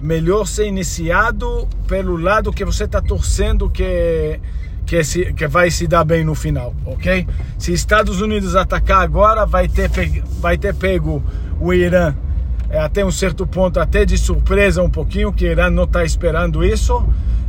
melhor 0.00 0.46
ser 0.46 0.66
iniciado 0.66 1.68
pelo 1.86 2.16
lado 2.16 2.52
que 2.52 2.64
você 2.64 2.84
está 2.84 3.00
torcendo 3.00 3.70
que 3.70 4.40
que, 4.86 5.02
se, 5.02 5.32
que 5.34 5.48
vai 5.48 5.68
se 5.68 5.88
dar 5.88 6.04
bem 6.04 6.24
no 6.24 6.34
final, 6.34 6.72
ok? 6.86 7.26
Se 7.58 7.72
Estados 7.72 8.20
Unidos 8.20 8.54
atacar 8.54 9.02
agora, 9.02 9.44
vai 9.44 9.66
ter, 9.66 9.90
vai 10.38 10.56
ter 10.56 10.72
pego 10.74 11.20
o 11.60 11.74
Irã 11.74 12.14
é, 12.70 12.78
até 12.78 13.04
um 13.04 13.10
certo 13.10 13.46
ponto, 13.46 13.80
até 13.80 14.04
de 14.04 14.16
surpresa 14.16 14.82
um 14.82 14.90
pouquinho, 14.90 15.32
que 15.32 15.44
o 15.44 15.50
Irã 15.50 15.70
não 15.70 15.84
está 15.84 16.04
esperando 16.04 16.64
isso, 16.64 17.04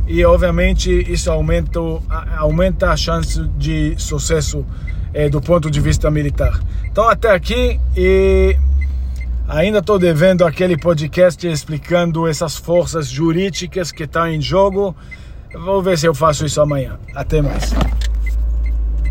e 0.06 0.24
obviamente 0.24 0.90
isso 1.10 1.30
aumenta, 1.30 1.80
aumenta 2.36 2.90
a 2.90 2.96
chance 2.96 3.40
de 3.56 3.94
sucesso 3.96 4.66
é, 5.14 5.28
do 5.28 5.40
ponto 5.40 5.70
de 5.70 5.80
vista 5.80 6.10
militar. 6.10 6.60
Então 6.84 7.08
até 7.08 7.30
aqui 7.30 7.80
e 7.96 8.56
ainda 9.48 9.78
estou 9.78 9.98
devendo 9.98 10.44
aquele 10.44 10.76
podcast 10.76 11.46
explicando 11.46 12.28
essas 12.28 12.56
forças 12.56 13.08
jurídicas 13.08 13.90
que 13.90 14.04
estão 14.04 14.26
em 14.26 14.40
jogo. 14.40 14.94
Vou 15.64 15.82
ver 15.82 15.98
se 15.98 16.06
eu 16.06 16.14
faço 16.14 16.44
isso 16.44 16.60
amanhã. 16.60 16.98
Até 17.14 17.40
mais. 17.40 17.72